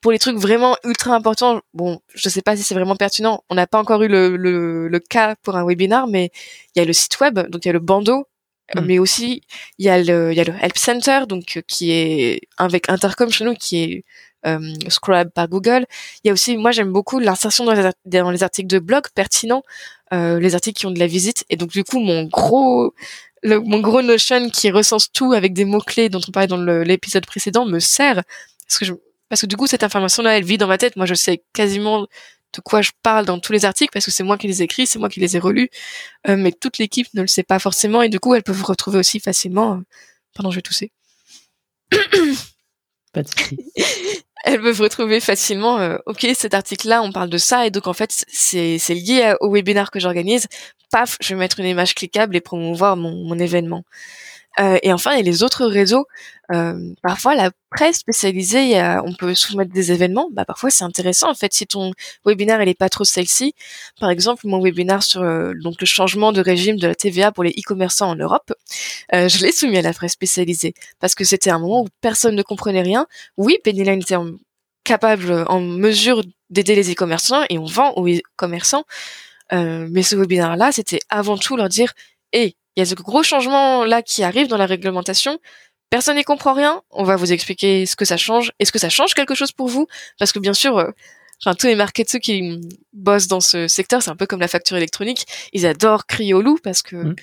Pour 0.00 0.12
les 0.12 0.18
trucs 0.18 0.36
vraiment 0.36 0.76
ultra 0.84 1.14
importants, 1.14 1.60
bon, 1.74 2.00
je 2.14 2.28
sais 2.28 2.42
pas 2.42 2.56
si 2.56 2.62
c'est 2.62 2.74
vraiment 2.74 2.96
pertinent. 2.96 3.44
On 3.50 3.54
n'a 3.54 3.66
pas 3.66 3.78
encore 3.78 4.02
eu 4.02 4.08
le, 4.08 4.36
le, 4.36 4.88
le, 4.88 5.00
cas 5.00 5.36
pour 5.42 5.56
un 5.56 5.64
webinar, 5.64 6.08
mais 6.08 6.30
il 6.74 6.80
y 6.80 6.82
a 6.82 6.84
le 6.84 6.92
site 6.92 7.20
web, 7.20 7.38
donc 7.50 7.64
il 7.64 7.68
y 7.68 7.70
a 7.70 7.72
le 7.72 7.78
bandeau 7.78 8.26
Mm. 8.74 8.86
mais 8.86 8.98
aussi 8.98 9.42
il 9.78 9.86
y 9.86 9.88
a 9.88 10.02
le 10.02 10.32
il 10.32 10.36
y 10.36 10.40
a 10.40 10.44
le 10.44 10.54
help 10.60 10.78
center 10.78 11.20
donc 11.28 11.56
euh, 11.56 11.62
qui 11.66 11.90
est 11.92 12.40
avec 12.56 12.88
intercom 12.88 13.30
chez 13.30 13.44
nous 13.44 13.54
qui 13.54 13.82
est 13.82 14.04
euh, 14.46 14.74
Scrub 14.88 15.30
par 15.30 15.48
Google. 15.48 15.86
Il 16.24 16.28
y 16.28 16.30
a 16.30 16.32
aussi, 16.32 16.56
moi 16.56 16.72
j'aime 16.72 16.92
beaucoup 16.92 17.20
l'insertion 17.20 17.64
dans, 17.64 17.92
dans, 18.04 18.30
les 18.30 18.42
articles 18.42 18.68
de 18.68 18.80
blog 18.80 19.04
pertinents, 19.14 19.62
euh, 20.12 20.40
les 20.40 20.54
articles 20.54 20.80
qui 20.80 20.86
ont 20.86 20.90
de 20.90 20.98
la 20.98 21.06
visite. 21.06 21.44
Et 21.48 21.56
donc 21.56 21.70
du 21.70 21.84
coup 21.84 22.00
mon 22.00 22.24
gros 22.24 22.92
le, 23.42 23.60
mon 23.60 23.80
gros 23.80 24.02
Notion 24.02 24.50
qui 24.50 24.70
recense 24.70 25.12
tout 25.12 25.32
avec 25.32 25.52
des 25.52 25.64
mots 25.64 25.80
clés 25.80 26.08
dont 26.08 26.20
on 26.26 26.32
parlait 26.32 26.48
dans 26.48 26.56
l'épisode 26.56 27.26
précédent 27.26 27.66
me 27.66 27.78
sert 27.78 28.22
parce 28.66 28.78
que 28.78 28.84
je, 28.84 28.94
parce 29.28 29.42
que 29.42 29.46
du 29.46 29.56
coup 29.56 29.66
cette 29.66 29.84
information 29.84 30.22
là 30.22 30.36
elle 30.36 30.44
vit 30.44 30.58
dans 30.58 30.66
ma 30.66 30.78
tête. 30.78 30.96
Moi 30.96 31.06
je 31.06 31.14
sais 31.14 31.42
quasiment 31.52 32.06
de 32.52 32.60
quoi 32.60 32.82
je 32.82 32.90
parle 33.02 33.24
dans 33.24 33.38
tous 33.38 33.52
les 33.52 33.64
articles 33.64 33.92
parce 33.92 34.04
que 34.04 34.10
c'est 34.10 34.22
moi 34.22 34.38
qui 34.38 34.46
les 34.46 34.62
écris, 34.62 34.86
c'est 34.86 34.98
moi 34.98 35.08
qui 35.08 35.20
les 35.20 35.36
ai 35.36 35.38
relus, 35.38 35.70
euh, 36.28 36.36
mais 36.36 36.52
toute 36.52 36.78
l'équipe 36.78 37.08
ne 37.14 37.22
le 37.22 37.26
sait 37.26 37.42
pas 37.42 37.58
forcément 37.58 38.02
et 38.02 38.08
du 38.08 38.20
coup 38.20 38.34
elles 38.34 38.42
peuvent 38.42 38.56
vous 38.56 38.66
retrouver 38.66 38.98
aussi 38.98 39.20
facilement. 39.20 39.74
Euh, 39.74 39.80
pardon, 40.34 40.50
je 40.50 40.56
vais 40.56 40.62
tousser. 40.62 40.92
pas 43.12 43.22
de 43.22 43.28
elles 44.44 44.60
peuvent 44.60 44.80
retrouver 44.80 45.20
facilement. 45.20 45.78
Euh, 45.78 45.98
ok, 46.06 46.26
cet 46.34 46.54
article-là, 46.54 47.02
on 47.02 47.12
parle 47.12 47.30
de 47.30 47.38
ça 47.38 47.66
et 47.66 47.70
donc 47.70 47.86
en 47.86 47.92
fait 47.92 48.24
c'est 48.28 48.78
c'est 48.78 48.94
lié 48.94 49.34
au 49.40 49.50
webinaire 49.52 49.90
que 49.90 50.00
j'organise. 50.00 50.46
Paf, 50.90 51.16
je 51.20 51.28
vais 51.30 51.38
mettre 51.38 51.60
une 51.60 51.66
image 51.66 51.94
cliquable 51.94 52.36
et 52.36 52.40
promouvoir 52.40 52.96
mon, 52.96 53.24
mon 53.24 53.38
événement. 53.38 53.84
Euh, 54.60 54.78
et 54.82 54.92
enfin, 54.92 55.12
il 55.12 55.18
y 55.18 55.20
a 55.20 55.22
les 55.22 55.42
autres 55.42 55.66
réseaux. 55.66 56.06
Euh, 56.52 56.92
parfois, 57.02 57.34
la 57.34 57.50
presse 57.70 57.98
spécialisée, 57.98 58.80
on 59.04 59.14
peut 59.14 59.34
soumettre 59.34 59.72
des 59.72 59.92
événements. 59.92 60.28
Bah, 60.32 60.44
parfois, 60.44 60.70
c'est 60.70 60.84
intéressant. 60.84 61.30
En 61.30 61.34
fait, 61.34 61.52
si 61.52 61.66
ton 61.66 61.92
webinaire 62.26 62.60
il 62.62 62.68
est 62.68 62.78
pas 62.78 62.90
trop 62.90 63.04
sexy, 63.04 63.54
par 63.98 64.10
exemple, 64.10 64.46
mon 64.46 64.60
webinaire 64.62 65.02
sur 65.02 65.22
euh, 65.22 65.52
donc 65.62 65.80
le 65.80 65.86
changement 65.86 66.32
de 66.32 66.40
régime 66.42 66.76
de 66.76 66.86
la 66.86 66.94
TVA 66.94 67.32
pour 67.32 67.44
les 67.44 67.52
e-commerçants 67.52 68.10
en 68.10 68.16
Europe, 68.16 68.52
je 69.12 69.44
l'ai 69.44 69.52
soumis 69.52 69.78
à 69.78 69.82
la 69.82 69.92
presse 69.92 70.12
spécialisée 70.12 70.74
parce 71.00 71.14
que 71.14 71.24
c'était 71.24 71.50
un 71.50 71.58
moment 71.58 71.82
où 71.82 71.88
personne 72.00 72.34
ne 72.34 72.42
comprenait 72.42 72.82
rien. 72.82 73.06
Oui, 73.36 73.58
Pennyline 73.64 74.00
était 74.00 74.16
capable, 74.84 75.44
en 75.48 75.60
mesure 75.60 76.22
d'aider 76.50 76.74
les 76.74 76.92
e-commerçants 76.92 77.44
et 77.48 77.58
on 77.58 77.64
vend 77.64 77.92
aux 77.92 78.08
e-commerçants. 78.08 78.84
mais 79.52 80.02
ce 80.02 80.16
webinaire-là, 80.16 80.72
c'était 80.72 81.00
avant 81.08 81.38
tout 81.38 81.56
leur 81.56 81.68
dire, 81.68 81.92
hé, 82.32 82.56
il 82.76 82.80
y 82.80 82.82
a 82.82 82.86
ce 82.86 82.94
gros 82.94 83.22
changement 83.22 83.84
là 83.84 84.02
qui 84.02 84.22
arrive 84.22 84.48
dans 84.48 84.56
la 84.56 84.66
réglementation. 84.66 85.38
Personne 85.90 86.16
n'y 86.16 86.24
comprend 86.24 86.54
rien. 86.54 86.82
On 86.90 87.04
va 87.04 87.16
vous 87.16 87.32
expliquer 87.32 87.84
ce 87.84 87.96
que 87.96 88.06
ça 88.06 88.16
change. 88.16 88.52
Est-ce 88.58 88.72
que 88.72 88.78
ça 88.78 88.88
change 88.88 89.14
quelque 89.14 89.34
chose 89.34 89.52
pour 89.52 89.68
vous? 89.68 89.86
Parce 90.18 90.32
que 90.32 90.38
bien 90.38 90.54
sûr, 90.54 90.78
euh, 90.78 90.90
enfin 91.44 91.54
tous 91.54 91.66
les 91.66 91.74
marketeurs 91.74 92.20
qui 92.20 92.60
bossent 92.94 93.28
dans 93.28 93.40
ce 93.40 93.68
secteur, 93.68 94.02
c'est 94.02 94.10
un 94.10 94.16
peu 94.16 94.26
comme 94.26 94.40
la 94.40 94.48
facture 94.48 94.76
électronique. 94.76 95.26
Ils 95.52 95.66
adorent 95.66 96.06
crier 96.06 96.32
au 96.32 96.40
loup 96.40 96.58
parce 96.62 96.80
que 96.80 96.96
mmh. 96.96 97.14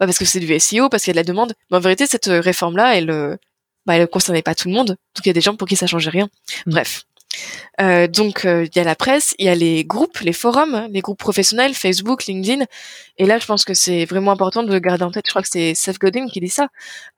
bah, 0.00 0.06
parce 0.06 0.18
que 0.18 0.24
c'est 0.24 0.40
du 0.40 0.58
SEO, 0.58 0.88
parce 0.88 1.04
qu'il 1.04 1.10
y 1.10 1.18
a 1.18 1.20
de 1.22 1.26
la 1.26 1.30
demande. 1.30 1.52
Mais 1.70 1.76
en 1.76 1.80
vérité, 1.80 2.06
cette 2.06 2.26
réforme 2.26 2.76
là, 2.76 2.96
elle 2.96 3.10
euh, 3.10 3.36
bah, 3.84 3.96
elle 3.96 4.08
concernait 4.08 4.42
pas 4.42 4.54
tout 4.54 4.68
le 4.68 4.74
monde. 4.74 4.88
Donc 4.88 5.26
il 5.26 5.26
y 5.26 5.30
a 5.30 5.34
des 5.34 5.42
gens 5.42 5.54
pour 5.54 5.68
qui 5.68 5.76
ça 5.76 5.86
changeait 5.86 6.10
rien. 6.10 6.28
Mmh. 6.64 6.70
Bref. 6.70 7.04
Euh, 7.80 8.06
donc 8.06 8.44
euh, 8.44 8.64
il 8.64 8.76
y 8.76 8.80
a 8.80 8.84
la 8.84 8.94
presse, 8.94 9.34
il 9.38 9.46
y 9.46 9.48
a 9.48 9.54
les 9.54 9.84
groupes, 9.84 10.18
les 10.20 10.32
forums, 10.32 10.88
les 10.90 11.00
groupes 11.00 11.18
professionnels, 11.18 11.74
Facebook, 11.74 12.26
LinkedIn. 12.26 12.64
Et 13.18 13.26
là, 13.26 13.38
je 13.38 13.46
pense 13.46 13.64
que 13.64 13.74
c'est 13.74 14.04
vraiment 14.04 14.32
important 14.32 14.62
de 14.62 14.78
garder 14.78 15.04
en 15.04 15.10
tête. 15.10 15.24
Je 15.26 15.30
crois 15.30 15.42
que 15.42 15.48
c'est 15.50 15.74
Seth 15.74 15.98
Godin 15.98 16.26
qui 16.28 16.40
dit 16.40 16.48
ça. 16.48 16.68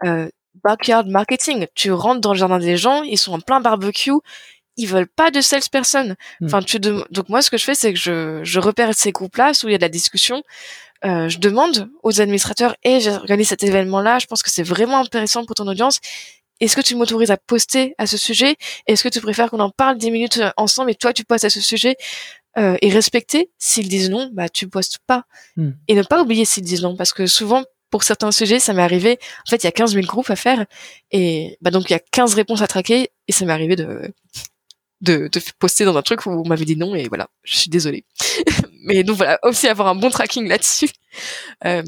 Euh, 0.04 0.28
backyard 0.64 1.06
marketing. 1.06 1.66
Tu 1.74 1.92
rentres 1.92 2.20
dans 2.20 2.32
le 2.32 2.38
jardin 2.38 2.58
des 2.58 2.76
gens, 2.76 3.02
ils 3.02 3.18
sont 3.18 3.32
en 3.32 3.40
plein 3.40 3.60
barbecue, 3.60 4.10
ils 4.76 4.86
veulent 4.86 5.08
pas 5.08 5.30
de 5.30 5.40
salesperson. 5.40 6.16
Hmm. 6.40 6.46
Enfin, 6.46 6.62
tu 6.62 6.78
donc 6.80 7.28
moi, 7.28 7.42
ce 7.42 7.50
que 7.50 7.58
je 7.58 7.64
fais, 7.64 7.74
c'est 7.74 7.92
que 7.92 7.98
je, 7.98 8.40
je 8.42 8.60
repère 8.60 8.94
ces 8.94 9.12
groupes-là 9.12 9.52
où 9.62 9.68
il 9.68 9.72
y 9.72 9.74
a 9.74 9.78
de 9.78 9.82
la 9.82 9.88
discussion. 9.88 10.42
Je 11.04 11.38
demande 11.38 11.88
aux 12.02 12.20
administrateurs 12.20 12.74
et 12.82 12.94
hey, 12.94 13.00
j'organise 13.00 13.48
cet 13.48 13.62
événement-là. 13.62 14.18
Je 14.18 14.26
pense 14.26 14.42
que 14.42 14.50
c'est 14.50 14.64
vraiment 14.64 14.98
intéressant 14.98 15.44
pour 15.44 15.54
ton 15.54 15.68
audience 15.68 16.00
est-ce 16.60 16.76
que 16.76 16.80
tu 16.80 16.96
m'autorises 16.96 17.30
à 17.30 17.36
poster 17.36 17.94
à 17.98 18.06
ce 18.06 18.16
sujet? 18.16 18.56
Est-ce 18.86 19.02
que 19.02 19.08
tu 19.08 19.20
préfères 19.20 19.50
qu'on 19.50 19.60
en 19.60 19.70
parle 19.70 19.98
10 19.98 20.10
minutes 20.10 20.38
euh, 20.38 20.50
ensemble 20.56 20.90
et 20.90 20.94
toi 20.94 21.12
tu 21.12 21.24
postes 21.24 21.44
à 21.44 21.50
ce 21.50 21.60
sujet 21.60 21.96
euh, 22.56 22.76
et 22.82 22.90
respecter? 22.90 23.50
S'ils 23.58 23.88
disent 23.88 24.10
non, 24.10 24.30
bah 24.32 24.48
tu 24.48 24.68
postes 24.68 24.98
pas. 25.06 25.24
Hmm. 25.56 25.70
Et 25.86 25.94
ne 25.94 26.02
pas 26.02 26.22
oublier 26.22 26.44
s'ils 26.44 26.64
disent 26.64 26.82
non, 26.82 26.96
parce 26.96 27.12
que 27.12 27.26
souvent 27.26 27.64
pour 27.90 28.02
certains 28.02 28.32
sujets, 28.32 28.58
ça 28.58 28.74
m'est 28.74 28.82
arrivé. 28.82 29.18
En 29.46 29.50
fait, 29.50 29.62
il 29.62 29.64
y 29.64 29.68
a 29.68 29.72
15 29.72 29.94
000 29.94 30.06
groupes 30.06 30.30
à 30.30 30.36
faire 30.36 30.66
et 31.10 31.56
bah 31.62 31.70
donc 31.70 31.88
il 31.88 31.92
y 31.92 31.96
a 31.96 32.00
15 32.00 32.34
réponses 32.34 32.60
à 32.60 32.66
traquer 32.66 33.10
et 33.28 33.32
ça 33.32 33.44
m'est 33.44 33.52
arrivé 33.52 33.76
de 33.76 34.12
de, 35.00 35.28
de 35.28 35.40
poster 35.60 35.84
dans 35.84 35.96
un 35.96 36.02
truc 36.02 36.26
où 36.26 36.30
on 36.30 36.46
m'avait 36.46 36.64
dit 36.64 36.76
non 36.76 36.94
et 36.94 37.08
voilà, 37.08 37.28
je 37.44 37.56
suis 37.56 37.70
désolée. 37.70 38.04
Mais 38.84 39.04
donc 39.04 39.16
voilà, 39.16 39.38
aussi 39.42 39.68
avoir 39.68 39.88
un 39.88 39.94
bon 39.94 40.10
tracking 40.10 40.48
là-dessus. 40.48 40.90
Euh, 41.64 41.82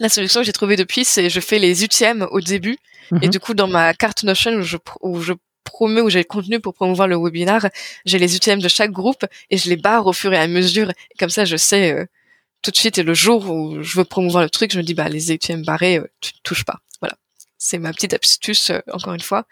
la 0.00 0.08
solution 0.08 0.40
que 0.40 0.46
j'ai 0.46 0.52
trouvée 0.52 0.76
depuis, 0.76 1.04
c'est 1.04 1.30
je 1.30 1.40
fais 1.40 1.58
les 1.58 1.84
UTM 1.84 2.26
au 2.30 2.40
début 2.40 2.78
et 3.10 3.26
mhm. 3.26 3.28
du 3.28 3.40
coup, 3.40 3.54
dans 3.54 3.68
ma 3.68 3.92
carte 3.94 4.24
Notion 4.24 4.52
où 4.52 4.62
je, 4.62 4.76
où 5.00 5.20
je 5.20 5.32
promets, 5.64 6.00
où 6.00 6.10
j'ai 6.10 6.18
le 6.18 6.24
contenu 6.24 6.60
pour 6.60 6.74
promouvoir 6.74 7.08
le 7.08 7.16
webinar, 7.16 7.68
j'ai 8.04 8.18
les 8.18 8.36
UTM 8.36 8.60
de 8.60 8.68
chaque 8.68 8.90
groupe 8.90 9.24
et 9.50 9.56
je 9.56 9.68
les 9.68 9.76
barre 9.76 10.06
au 10.06 10.12
fur 10.12 10.32
et 10.32 10.38
à 10.38 10.46
mesure. 10.46 10.90
Et 10.90 11.18
comme 11.18 11.30
ça, 11.30 11.44
je 11.44 11.56
sais 11.56 11.92
euh, 11.92 12.04
tout 12.62 12.70
de 12.70 12.76
suite 12.76 12.98
et 12.98 13.02
le 13.02 13.14
jour 13.14 13.50
où 13.50 13.82
je 13.82 13.98
veux 13.98 14.04
promouvoir 14.04 14.42
le 14.42 14.50
truc, 14.50 14.72
je 14.72 14.78
me 14.78 14.82
dis, 14.82 14.94
bah, 14.94 15.08
les 15.08 15.32
UTM 15.32 15.64
barrés, 15.64 15.98
euh, 15.98 16.10
tu 16.20 16.32
touches 16.42 16.64
pas. 16.64 16.80
Voilà. 17.00 17.16
C'est 17.58 17.78
ma 17.78 17.92
petite 17.92 18.14
astuce, 18.14 18.70
euh, 18.70 18.80
encore 18.92 19.14
une 19.14 19.20
fois. 19.20 19.46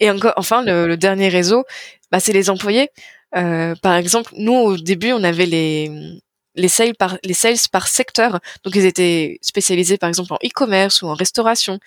Et 0.00 0.10
encore, 0.10 0.34
enfin, 0.36 0.62
le, 0.62 0.86
le 0.86 0.96
dernier 0.96 1.28
réseau, 1.28 1.64
bah, 2.10 2.20
c'est 2.20 2.32
les 2.32 2.50
employés. 2.50 2.88
par 3.32 3.94
exemple, 3.94 4.32
nous, 4.36 4.54
au 4.54 4.76
début, 4.76 5.12
on 5.12 5.22
avait 5.22 5.46
les, 5.46 5.90
les 6.56 6.68
sales 6.68 6.94
par 6.94 7.18
les 7.22 7.34
sales 7.34 7.56
par 7.70 7.88
secteur. 7.88 8.40
Donc 8.64 8.74
ils 8.74 8.84
étaient 8.84 9.38
spécialisés 9.42 9.98
par 9.98 10.08
exemple 10.08 10.32
en 10.32 10.38
e-commerce 10.44 11.02
ou 11.02 11.08
en 11.08 11.14
restauration. 11.14 11.78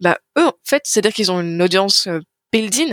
Bah 0.00 0.18
eux 0.38 0.46
en 0.46 0.54
fait, 0.64 0.82
c'est-à-dire 0.84 1.12
qu'ils 1.12 1.30
ont 1.30 1.40
une 1.40 1.62
audience 1.62 2.06
euh, 2.06 2.20
built-in 2.52 2.90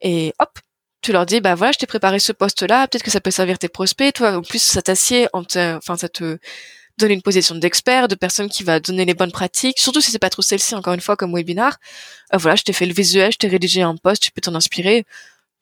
et 0.00 0.32
hop, 0.38 0.58
tu 1.02 1.12
leur 1.12 1.26
dis 1.26 1.40
bah 1.40 1.54
voilà, 1.54 1.72
je 1.72 1.78
t'ai 1.78 1.86
préparé 1.86 2.18
ce 2.18 2.32
poste 2.32 2.62
là, 2.62 2.88
peut-être 2.88 3.04
que 3.04 3.10
ça 3.10 3.20
peut 3.20 3.30
servir 3.30 3.58
tes 3.58 3.68
prospects, 3.68 4.12
toi 4.14 4.36
en 4.36 4.42
plus 4.42 4.62
ça 4.62 4.82
t'assied 4.82 5.28
enfin 5.32 5.96
ça 5.96 6.08
te 6.08 6.38
donner 7.00 7.14
une 7.14 7.22
position 7.22 7.54
d'expert, 7.56 8.08
de 8.08 8.14
personne 8.14 8.48
qui 8.48 8.62
va 8.62 8.78
donner 8.78 9.04
les 9.04 9.14
bonnes 9.14 9.32
pratiques, 9.32 9.78
surtout 9.78 10.00
si 10.00 10.10
c'est 10.10 10.18
pas 10.18 10.30
trop 10.30 10.42
celle-ci, 10.42 10.74
encore 10.74 10.94
une 10.94 11.00
fois, 11.00 11.16
comme 11.16 11.34
webinar. 11.34 11.78
Euh, 12.34 12.38
voilà, 12.38 12.56
je 12.56 12.62
t'ai 12.62 12.72
fait 12.72 12.86
le 12.86 12.92
visuel, 12.94 13.32
je 13.32 13.38
t'ai 13.38 13.48
rédigé 13.48 13.82
un 13.82 13.96
post, 13.96 14.22
tu 14.22 14.30
peux 14.30 14.40
t'en 14.40 14.54
inspirer. 14.54 15.04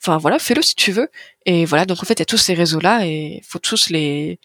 Enfin 0.03 0.19
voilà, 0.19 0.39
fais-le 0.39 0.63
si 0.63 0.75
tu 0.75 0.93
veux. 0.93 1.09
Et 1.47 1.65
voilà, 1.65 1.87
donc 1.87 2.03
en 2.03 2.07
fait, 2.07 2.15
il 2.15 2.21
y 2.21 2.23
a 2.23 2.27
tous 2.27 2.39
ces 2.39 2.55
réseaux-là 2.55 3.07
et 3.07 3.41
faut 3.47 3.59
tous 3.59 3.91
les, 3.91 4.39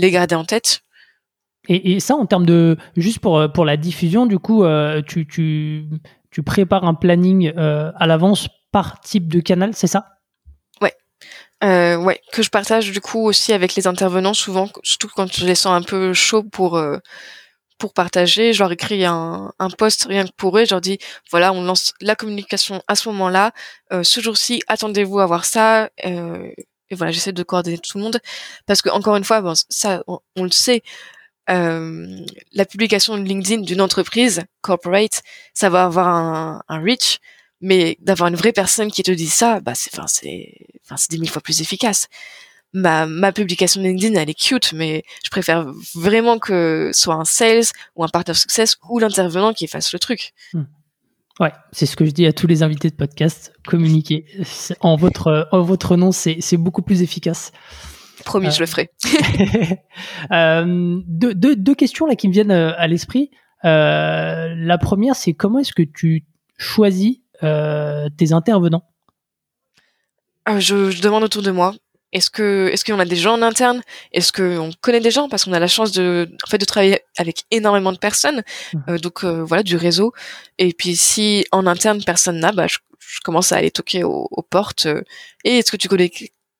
les 0.00 0.10
garder 0.10 0.34
en 0.34 0.44
tête. 0.44 0.80
Et, 1.68 1.92
et 1.92 2.00
ça, 2.00 2.14
en 2.14 2.26
termes 2.26 2.46
de, 2.46 2.76
juste 2.96 3.20
pour, 3.20 3.52
pour 3.52 3.64
la 3.64 3.76
diffusion, 3.76 4.26
du 4.26 4.38
coup, 4.38 4.64
euh, 4.64 5.02
tu, 5.06 5.26
tu, 5.26 5.86
tu 6.30 6.42
prépares 6.42 6.84
un 6.84 6.94
planning 6.94 7.52
euh, 7.56 7.92
à 7.96 8.06
l'avance 8.06 8.48
par 8.72 9.00
type 9.00 9.28
de 9.28 9.40
canal, 9.40 9.70
c'est 9.74 9.86
ça? 9.86 10.06
Euh, 11.62 11.98
ouais, 11.98 12.18
que 12.32 12.42
je 12.42 12.48
partage 12.48 12.90
du 12.90 13.02
coup 13.02 13.26
aussi 13.26 13.52
avec 13.52 13.74
les 13.74 13.86
intervenants 13.86 14.32
souvent, 14.32 14.70
surtout 14.82 15.10
quand 15.14 15.30
je 15.30 15.44
les 15.44 15.54
sens 15.54 15.78
un 15.78 15.82
peu 15.82 16.14
chauds 16.14 16.42
pour 16.42 16.78
euh, 16.78 16.96
pour 17.76 17.92
partager. 17.92 18.54
Je 18.54 18.62
leur 18.62 18.72
écris 18.72 19.04
un, 19.04 19.52
un 19.58 19.68
post 19.68 20.06
rien 20.08 20.24
que 20.24 20.32
pour 20.38 20.56
eux. 20.56 20.64
Je 20.64 20.70
leur 20.70 20.80
dis 20.80 20.98
voilà, 21.30 21.52
on 21.52 21.62
lance 21.62 21.92
la 22.00 22.14
communication 22.14 22.82
à 22.88 22.94
ce 22.94 23.10
moment-là. 23.10 23.52
Euh, 23.92 24.02
ce 24.02 24.22
jour-ci, 24.22 24.62
attendez-vous 24.68 25.18
à 25.20 25.26
voir 25.26 25.44
ça. 25.44 25.90
Euh, 26.06 26.48
et 26.90 26.94
voilà, 26.94 27.12
j'essaie 27.12 27.32
de 27.32 27.42
coordonner 27.42 27.78
tout 27.78 27.98
le 27.98 28.04
monde 28.04 28.20
parce 28.66 28.82
que 28.82 28.88
encore 28.90 29.16
une 29.16 29.24
fois, 29.24 29.42
ça, 29.68 30.02
on, 30.06 30.44
le 30.44 30.50
sait. 30.50 30.82
Euh, 31.48 32.24
la 32.52 32.64
publication 32.64 33.16
de 33.16 33.22
LinkedIn 33.22 33.62
d'une 33.62 33.80
entreprise 33.80 34.42
corporate, 34.60 35.22
ça 35.54 35.68
va 35.68 35.84
avoir 35.84 36.08
un, 36.08 36.62
un 36.68 36.80
reach, 36.80 37.18
mais 37.60 37.96
d'avoir 38.00 38.28
une 38.28 38.36
vraie 38.36 38.52
personne 38.52 38.90
qui 38.90 39.02
te 39.02 39.10
dit 39.10 39.28
ça, 39.28 39.60
bah 39.60 39.74
c'est, 39.74 39.90
enfin 39.92 40.06
c'est, 40.06 40.54
enfin 40.84 40.96
c'est 40.96 41.10
dix 41.10 41.18
mille 41.18 41.30
fois 41.30 41.42
plus 41.42 41.60
efficace. 41.60 42.08
Ma, 42.72 43.06
ma 43.06 43.32
publication 43.32 43.82
LinkedIn, 43.82 44.14
elle 44.14 44.30
est 44.30 44.34
cute, 44.34 44.72
mais 44.72 45.02
je 45.24 45.30
préfère 45.30 45.66
vraiment 45.94 46.38
que 46.38 46.90
soit 46.92 47.16
un 47.16 47.24
sales 47.24 47.64
ou 47.96 48.04
un 48.04 48.08
partner 48.08 48.34
success 48.34 48.76
ou 48.88 49.00
l'intervenant 49.00 49.52
qui 49.52 49.66
fasse 49.66 49.92
le 49.92 49.98
truc. 49.98 50.32
Hmm. 50.52 50.64
Ouais, 51.40 51.52
c'est 51.72 51.86
ce 51.86 51.96
que 51.96 52.04
je 52.04 52.10
dis 52.10 52.26
à 52.26 52.34
tous 52.34 52.46
les 52.46 52.62
invités 52.62 52.90
de 52.90 52.94
podcast. 52.94 53.54
Communiquer 53.66 54.26
en 54.80 54.96
votre, 54.96 55.48
en 55.52 55.62
votre 55.62 55.96
nom, 55.96 56.12
c'est, 56.12 56.36
c'est 56.40 56.58
beaucoup 56.58 56.82
plus 56.82 57.02
efficace. 57.02 57.50
Promis, 58.26 58.48
euh, 58.48 58.50
je 58.50 58.60
le 58.60 58.66
ferai. 58.66 58.90
euh, 60.32 61.00
deux, 61.06 61.34
deux, 61.34 61.56
deux, 61.56 61.74
questions 61.74 62.04
là 62.04 62.14
qui 62.14 62.28
me 62.28 62.32
viennent 62.34 62.50
euh, 62.50 62.72
à 62.76 62.86
l'esprit. 62.86 63.30
Euh, 63.64 64.54
la 64.54 64.76
première, 64.76 65.16
c'est 65.16 65.32
comment 65.32 65.60
est-ce 65.60 65.72
que 65.72 65.82
tu 65.82 66.26
choisis 66.58 67.18
euh, 67.42 68.10
tes 68.18 68.34
intervenants? 68.34 68.84
Ah, 70.44 70.60
je, 70.60 70.90
je, 70.90 71.00
demande 71.00 71.22
autour 71.22 71.42
de 71.42 71.50
moi. 71.50 71.74
Est-ce 72.12 72.30
que 72.30 72.70
est-ce 72.72 72.84
qu'on 72.84 72.98
a 72.98 73.04
des 73.04 73.16
gens 73.16 73.34
en 73.34 73.42
interne? 73.42 73.82
Est-ce 74.12 74.32
qu'on 74.32 74.70
connaît 74.80 75.00
des 75.00 75.10
gens? 75.10 75.28
Parce 75.28 75.44
qu'on 75.44 75.52
a 75.52 75.58
la 75.58 75.68
chance 75.68 75.92
de 75.92 76.28
en 76.44 76.50
fait 76.50 76.58
de 76.58 76.64
travailler 76.64 77.00
avec 77.16 77.44
énormément 77.50 77.92
de 77.92 77.98
personnes, 77.98 78.42
mmh. 78.72 78.78
euh, 78.88 78.98
donc 78.98 79.24
euh, 79.24 79.44
voilà 79.44 79.62
du 79.62 79.76
réseau. 79.76 80.12
Et 80.58 80.72
puis 80.72 80.96
si 80.96 81.44
en 81.52 81.66
interne 81.66 82.02
personne 82.04 82.40
n'a, 82.40 82.52
bah 82.52 82.66
je, 82.66 82.78
je, 82.98 83.20
commence 83.20 83.52
à 83.52 83.56
aller 83.56 83.70
toquer 83.70 84.04
aux, 84.04 84.26
aux 84.30 84.42
portes. 84.42 84.86
Euh, 84.86 85.02
et 85.44 85.58
est-ce 85.58 85.70
que 85.70 85.76
tu 85.76 85.88
connais 85.88 86.10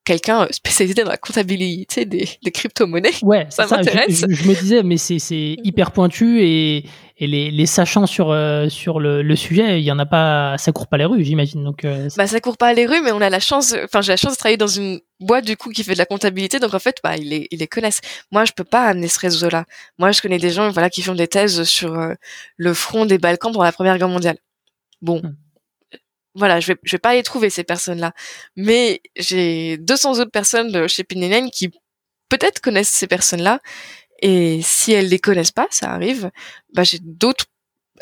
quelqu'un 0.04 0.46
spécialisé 0.50 1.02
dans 1.02 1.10
la 1.10 1.16
comptabilité 1.16 2.04
des, 2.04 2.28
des 2.42 2.50
crypto-monnaies? 2.50 3.12
Ouais, 3.22 3.46
ça, 3.50 3.66
ça 3.66 3.76
m'intéresse. 3.76 4.24
Je, 4.28 4.34
je, 4.34 4.48
me 4.48 4.54
disais, 4.54 4.82
mais 4.82 4.96
c'est 4.96 5.56
hyper 5.62 5.90
pointu 5.90 6.42
et, 6.42 6.84
et 7.22 7.26
les, 7.26 7.50
les, 7.50 7.66
sachants 7.66 8.06
sur, 8.06 8.30
euh, 8.30 8.70
sur 8.70 8.98
le, 8.98 9.20
le, 9.20 9.36
sujet, 9.36 9.78
il 9.78 9.84
y 9.84 9.92
en 9.92 9.98
a 9.98 10.06
pas, 10.06 10.56
ça 10.56 10.72
court 10.72 10.86
pas 10.86 10.96
les 10.96 11.04
rues, 11.04 11.22
j'imagine. 11.22 11.62
Donc, 11.62 11.84
euh, 11.84 12.08
bah, 12.16 12.26
ça 12.26 12.40
court 12.40 12.56
pas 12.56 12.72
les 12.72 12.86
rues, 12.86 13.02
mais 13.02 13.12
on 13.12 13.20
a 13.20 13.28
la 13.28 13.40
chance, 13.40 13.74
enfin, 13.84 14.00
j'ai 14.00 14.12
la 14.12 14.16
chance 14.16 14.32
de 14.32 14.38
travailler 14.38 14.56
dans 14.56 14.66
une 14.66 15.00
boîte, 15.20 15.44
du 15.44 15.54
coup, 15.58 15.68
qui 15.68 15.84
fait 15.84 15.92
de 15.92 15.98
la 15.98 16.06
comptabilité. 16.06 16.58
Donc, 16.58 16.72
en 16.72 16.78
fait, 16.78 16.96
bah, 17.04 17.18
ils 17.18 17.28
les, 17.28 17.46
ils 17.50 17.58
les 17.58 17.68
connaissent. 17.68 18.00
Moi, 18.32 18.46
je 18.46 18.52
peux 18.52 18.64
pas 18.64 18.86
amener 18.86 19.08
ce 19.08 19.20
réseau-là. 19.20 19.66
Moi, 19.98 20.12
je 20.12 20.22
connais 20.22 20.38
des 20.38 20.50
gens, 20.50 20.70
voilà, 20.70 20.88
qui 20.88 21.02
font 21.02 21.14
des 21.14 21.28
thèses 21.28 21.64
sur 21.64 21.92
euh, 21.92 22.14
le 22.56 22.72
front 22.72 23.04
des 23.04 23.18
Balkans 23.18 23.52
pendant 23.52 23.64
la 23.64 23.72
Première 23.72 23.98
Guerre 23.98 24.08
mondiale. 24.08 24.38
Bon. 25.02 25.20
Hmm 25.20 25.36
voilà, 26.36 26.60
je 26.60 26.68
vais, 26.68 26.78
je 26.84 26.92
vais 26.92 26.98
pas 26.98 27.14
les 27.14 27.24
trouver 27.24 27.50
ces 27.50 27.64
personnes-là, 27.64 28.12
mais 28.54 29.00
j'ai 29.16 29.78
200 29.78 30.20
autres 30.20 30.30
personnes 30.30 30.70
de 30.70 30.86
chez 30.86 31.02
Pininen 31.02 31.50
qui 31.50 31.72
peut-être 32.28 32.60
connaissent 32.60 32.88
ces 32.88 33.06
personnes-là, 33.06 33.60
et 34.20 34.60
si 34.62 34.92
elles 34.92 35.08
les 35.08 35.18
connaissent 35.18 35.52
pas, 35.52 35.66
ça 35.70 35.92
arrive, 35.92 36.30
bah 36.74 36.84
j'ai 36.84 36.98
d'autres 37.02 37.46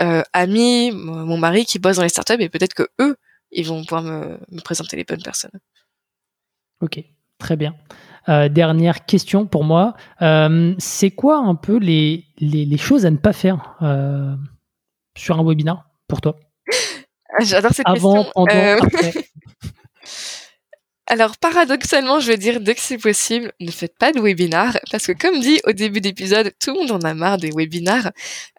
euh, 0.00 0.22
amis, 0.32 0.90
mon 0.92 1.38
mari 1.38 1.64
qui 1.64 1.78
bosse 1.78 1.96
dans 1.96 2.02
les 2.02 2.08
startups, 2.08 2.40
et 2.40 2.48
peut-être 2.48 2.74
que 2.74 2.88
eux, 3.00 3.16
ils 3.50 3.66
vont 3.66 3.82
pouvoir 3.82 4.02
me, 4.02 4.38
me 4.50 4.60
présenter 4.60 4.96
les 4.96 5.04
bonnes 5.04 5.22
personnes. 5.22 5.58
Ok, 6.80 7.02
très 7.38 7.56
bien. 7.56 7.74
Euh, 8.28 8.48
dernière 8.48 9.06
question 9.06 9.46
pour 9.46 9.64
moi, 9.64 9.94
euh, 10.22 10.74
c'est 10.78 11.10
quoi 11.10 11.38
un 11.38 11.54
peu 11.54 11.78
les, 11.78 12.26
les, 12.38 12.64
les, 12.64 12.76
choses 12.76 13.06
à 13.06 13.10
ne 13.10 13.16
pas 13.16 13.32
faire 13.32 13.76
sur 15.16 15.38
un 15.38 15.44
webinar 15.44 15.88
pour 16.06 16.20
toi? 16.20 16.38
J'adore 17.40 17.72
cette 17.72 17.88
Avant, 17.88 18.24
question. 18.24 18.32
Pendant, 18.34 18.82
après. 18.82 19.12
Alors 21.10 21.38
paradoxalement, 21.38 22.20
je 22.20 22.26
vais 22.26 22.36
dire 22.36 22.60
dès 22.60 22.74
que 22.74 22.82
c'est 22.82 22.98
possible, 22.98 23.50
ne 23.60 23.70
faites 23.70 23.96
pas 23.96 24.12
de 24.12 24.20
webinar 24.20 24.78
parce 24.90 25.06
que 25.06 25.12
comme 25.12 25.40
dit 25.40 25.58
au 25.66 25.72
début 25.72 26.02
d'épisode, 26.02 26.52
tout 26.60 26.74
le 26.74 26.80
monde 26.80 26.90
en 26.90 27.00
a 27.00 27.14
marre 27.14 27.38
des 27.38 27.50
webinars. 27.50 28.12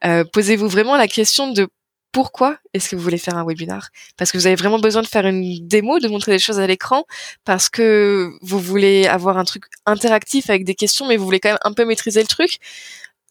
Euh, 0.04 0.24
Posez-vous 0.34 0.68
vraiment 0.68 0.98
la 0.98 1.08
question 1.08 1.52
de 1.52 1.68
pourquoi 2.12 2.58
est-ce 2.74 2.90
que 2.90 2.96
vous 2.96 3.04
voulez 3.04 3.20
faire 3.20 3.38
un 3.38 3.46
webinar? 3.46 3.90
Parce 4.18 4.32
que 4.32 4.40
vous 4.40 4.48
avez 4.48 4.56
vraiment 4.56 4.80
besoin 4.80 5.04
de 5.04 5.08
faire 5.08 5.28
une 5.28 5.68
démo, 5.68 6.00
de 6.00 6.08
montrer 6.08 6.32
des 6.32 6.40
choses 6.40 6.60
à 6.60 6.66
l'écran, 6.66 7.06
parce 7.46 7.70
que 7.70 8.32
vous 8.42 8.60
voulez 8.60 9.06
avoir 9.06 9.38
un 9.38 9.44
truc 9.44 9.66
interactif 9.86 10.50
avec 10.50 10.66
des 10.66 10.74
questions, 10.74 11.08
mais 11.08 11.18
vous 11.18 11.26
voulez 11.26 11.40
quand 11.40 11.50
même 11.50 11.60
un 11.64 11.74
peu 11.74 11.86
maîtriser 11.86 12.22
le 12.22 12.28
truc. 12.28 12.58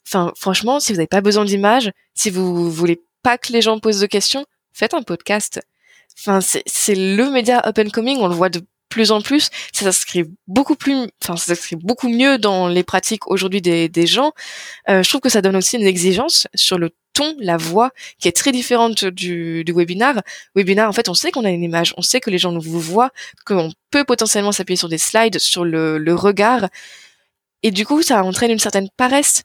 Enfin, 0.06 0.32
franchement, 0.36 0.78
si 0.78 0.92
vous 0.92 0.98
n'avez 0.98 1.08
pas 1.08 1.22
besoin 1.22 1.44
d'images, 1.44 1.90
si 2.14 2.30
vous 2.30 2.70
voulez 2.70 3.02
pas 3.24 3.36
que 3.36 3.52
les 3.52 3.62
gens 3.62 3.80
posent 3.80 4.00
de 4.00 4.06
questions, 4.06 4.46
faites 4.72 4.94
un 4.94 5.02
podcast. 5.02 5.60
Enfin, 6.20 6.40
c'est 6.40 6.94
le 6.94 7.30
média 7.30 7.60
and 7.66 7.90
coming, 7.92 8.18
on 8.18 8.28
le 8.28 8.34
voit 8.34 8.48
de 8.48 8.62
plus 8.98 9.12
en 9.12 9.20
plus, 9.20 9.48
ça 9.72 9.84
s'inscrit 9.84 10.24
beaucoup 10.48 10.74
plus, 10.74 11.06
enfin, 11.22 11.36
ça 11.36 11.54
s'inscrit 11.54 11.76
beaucoup 11.76 12.08
mieux 12.08 12.36
dans 12.36 12.66
les 12.66 12.82
pratiques 12.82 13.28
aujourd'hui 13.30 13.62
des, 13.62 13.88
des 13.88 14.08
gens. 14.08 14.32
Euh, 14.88 15.04
je 15.04 15.08
trouve 15.08 15.20
que 15.20 15.28
ça 15.28 15.40
donne 15.40 15.54
aussi 15.54 15.76
une 15.76 15.86
exigence 15.86 16.48
sur 16.56 16.78
le 16.78 16.90
ton, 17.14 17.36
la 17.38 17.56
voix, 17.56 17.92
qui 18.18 18.26
est 18.26 18.36
très 18.36 18.50
différente 18.50 19.04
du, 19.04 19.62
du 19.62 19.72
webinar. 19.72 20.20
Webinar, 20.56 20.88
en 20.88 20.92
fait, 20.92 21.08
on 21.08 21.14
sait 21.14 21.30
qu'on 21.30 21.44
a 21.44 21.50
une 21.50 21.62
image, 21.62 21.94
on 21.96 22.02
sait 22.02 22.18
que 22.18 22.28
les 22.28 22.38
gens 22.38 22.58
vous 22.58 22.80
voient, 22.80 23.12
qu'on 23.46 23.70
peut 23.92 24.02
potentiellement 24.02 24.50
s'appuyer 24.50 24.76
sur 24.76 24.88
des 24.88 24.98
slides, 24.98 25.38
sur 25.38 25.64
le, 25.64 25.98
le 25.98 26.14
regard. 26.16 26.68
Et 27.62 27.70
du 27.70 27.86
coup, 27.86 28.02
ça 28.02 28.24
entraîne 28.24 28.50
une 28.50 28.58
certaine 28.58 28.88
paresse 28.96 29.44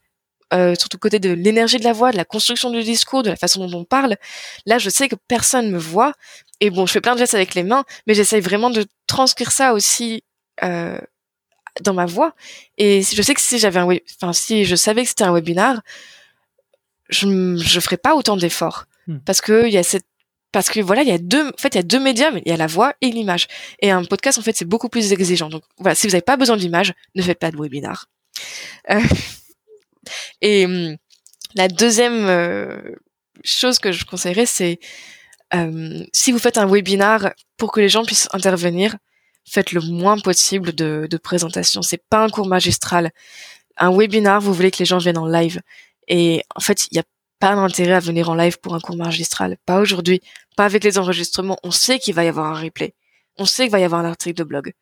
euh, 0.53 0.75
surtout 0.77 0.97
côté 0.97 1.19
de 1.19 1.32
l'énergie 1.32 1.77
de 1.77 1.84
la 1.84 1.93
voix, 1.93 2.12
de 2.12 2.17
la 2.17 2.25
construction 2.25 2.69
du 2.69 2.84
discours, 2.84 3.23
de 3.23 3.29
la 3.29 3.36
façon 3.36 3.65
dont 3.65 3.79
on 3.79 3.86
parle. 3.86 4.17
Là, 4.65 4.77
je 4.77 4.89
sais 4.89 5.08
que 5.08 5.15
personne 5.27 5.69
me 5.69 5.77
voit. 5.77 6.13
Et 6.60 6.69
bon, 6.69 6.86
je 6.86 6.91
fais 6.91 7.01
plein 7.01 7.13
de 7.13 7.19
gestes 7.19 7.36
avec 7.36 7.56
les 7.56 7.63
mains, 7.63 7.84
mais 8.08 8.13
j'essaye 8.13 8.41
vraiment 8.41 8.69
de 8.69 8.86
transcrire 9.08 9.51
ça 9.51 9.73
aussi 9.73 10.23
euh, 10.63 10.99
dans 11.82 11.93
ma 11.93 12.06
voix. 12.06 12.36
Et 12.77 13.01
je 13.01 13.21
sais 13.21 13.34
que 13.34 13.41
si 13.41 13.60
j'avais 13.60 13.79
un, 13.79 13.88
enfin 14.15 14.34
si 14.34 14.65
je 14.65 14.75
savais 14.75 15.03
que 15.03 15.10
c'était 15.10 15.23
un 15.23 15.34
webinar, 15.34 15.82
je 17.10 17.58
je 17.58 17.79
ferais 17.79 17.97
pas 17.97 18.15
autant 18.15 18.38
d'efforts 18.38 18.86
hmm. 19.08 19.17
parce 19.25 19.41
que 19.41 19.67
il 19.67 19.73
y 19.73 19.77
a 19.77 19.84
cette 19.84 20.06
parce 20.53 20.69
que 20.69 20.79
voilà, 20.79 21.01
il 21.01 21.10
y 21.10 21.12
a 21.12 21.17
deux, 21.17 21.47
en 21.47 21.58
fait, 21.58 21.69
il 21.69 21.77
y 21.77 21.79
a 21.79 21.84
deux 21.84 21.99
médias, 21.99 22.29
il 22.32 22.47
y 22.47 22.51
a 22.51 22.58
la 22.58 22.67
voix 22.67 22.93
et 23.01 23.10
l'image. 23.10 23.47
Et 23.79 23.89
un 23.89 24.06
podcast, 24.06 24.38
en 24.38 24.43
fait, 24.43 24.56
c'est 24.56 24.65
beaucoup 24.65 24.88
plus 24.88 25.12
exigeant. 25.12 25.49
Donc 25.49 25.63
voilà, 25.79 25.95
si 25.95 26.06
vous 26.06 26.12
n'avez 26.12 26.21
pas 26.21 26.38
besoin 26.38 26.58
d'image, 26.58 26.93
ne 27.15 27.23
faites 27.23 27.39
pas 27.39 27.49
de 27.49 27.58
webinar. 27.58 28.06
Euh, 28.91 29.01
et 30.42 30.66
hum, 30.66 30.98
la 31.56 31.68
deuxième 31.68 32.26
euh, 32.28 32.96
chose 33.44 33.80
que 33.80 33.92
je 33.92 34.06
conseillerais, 34.06 34.46
c'est 34.46 34.80
si 36.13 36.32
vous 36.32 36.39
faites 36.39 36.58
un 36.58 36.66
webinar 36.66 37.32
pour 37.58 37.72
que 37.72 37.80
les 37.80 37.88
gens 37.88 38.04
puissent 38.04 38.28
intervenir, 38.34 38.96
faites 39.46 39.72
le 39.72 39.82
moins 39.82 40.18
possible 40.18 40.74
de, 40.74 41.08
de 41.10 41.18
présentation. 41.18 41.82
C'est 41.84 42.04
pas 42.10 42.24
un 42.24 42.30
cours 42.30 42.48
magistral. 42.48 43.12
Un 43.78 43.96
webinar, 43.96 44.42
vous 44.42 44.54
voulez 44.54 44.72
que 44.72 44.80
les 44.80 44.86
gens 44.86 44.98
viennent 44.98 45.18
en 45.18 45.28
live. 45.28 45.62
Et 46.08 46.44
en 46.56 46.60
fait, 46.60 46.86
il 46.86 46.96
n'y 46.96 47.00
a 47.00 47.04
pas 47.39 47.56
d'intérêt 47.56 47.94
à 47.94 48.00
venir 48.00 48.30
en 48.30 48.36
live 48.36 48.60
pour 48.60 48.74
un 48.74 48.80
cours 48.80 48.96
magistral. 48.96 49.58
Pas 49.66 49.80
aujourd'hui. 49.80 50.22
Pas 50.56 50.66
avec 50.66 50.84
les 50.84 50.98
enregistrements. 50.98 51.58
On 51.63 51.72
sait 51.72 52.00
qu'il 52.00 52.13
va 52.13 52.24
y 52.24 52.28
avoir 52.28 52.48
un 52.48 52.60
replay. 52.60 52.96
On 53.38 53.46
sait 53.46 53.63
qu'il 53.63 53.72
va 53.72 53.80
y 53.80 53.84
avoir 53.84 54.02
un 54.02 54.06
article 54.06 54.38
de 54.38 54.44
blog. 54.44 54.74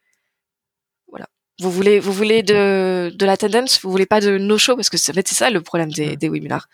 Vous 1.59 1.71
voulez, 1.71 1.99
vous 1.99 2.11
voulez 2.11 2.41
de, 2.43 3.11
de 3.13 3.25
l'attendance, 3.25 3.81
vous 3.81 3.91
voulez 3.91 4.05
pas 4.05 4.19
de 4.19 4.37
no-show 4.37 4.75
parce 4.75 4.89
que 4.89 4.97
en 4.97 5.13
fait 5.13 5.27
c'est 5.27 5.35
ça 5.35 5.49
le 5.49 5.61
problème 5.61 5.91
des, 5.91 6.15
des 6.15 6.29
webinars. 6.29 6.67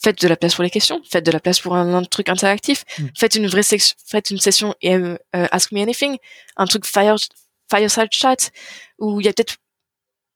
Faites 0.00 0.20
de 0.20 0.28
la 0.28 0.36
place 0.36 0.54
pour 0.54 0.64
les 0.64 0.70
questions, 0.70 1.00
faites 1.08 1.24
de 1.24 1.30
la 1.30 1.40
place 1.40 1.60
pour 1.60 1.74
un, 1.76 1.94
un 1.94 2.04
truc 2.04 2.28
interactif, 2.28 2.84
mm. 2.98 3.06
faites 3.16 3.34
une 3.34 3.46
vraie 3.46 3.62
section, 3.62 3.96
faites 4.06 4.30
une 4.30 4.38
session 4.38 4.74
euh, 4.84 5.16
Ask 5.32 5.72
Me 5.72 5.80
Anything, 5.80 6.16
un 6.56 6.66
truc 6.66 6.84
fire, 6.84 7.16
fireside 7.70 8.08
chat 8.10 8.50
où 8.98 9.20
il 9.20 9.26
y 9.26 9.28
a 9.28 9.32
peut-être 9.32 9.56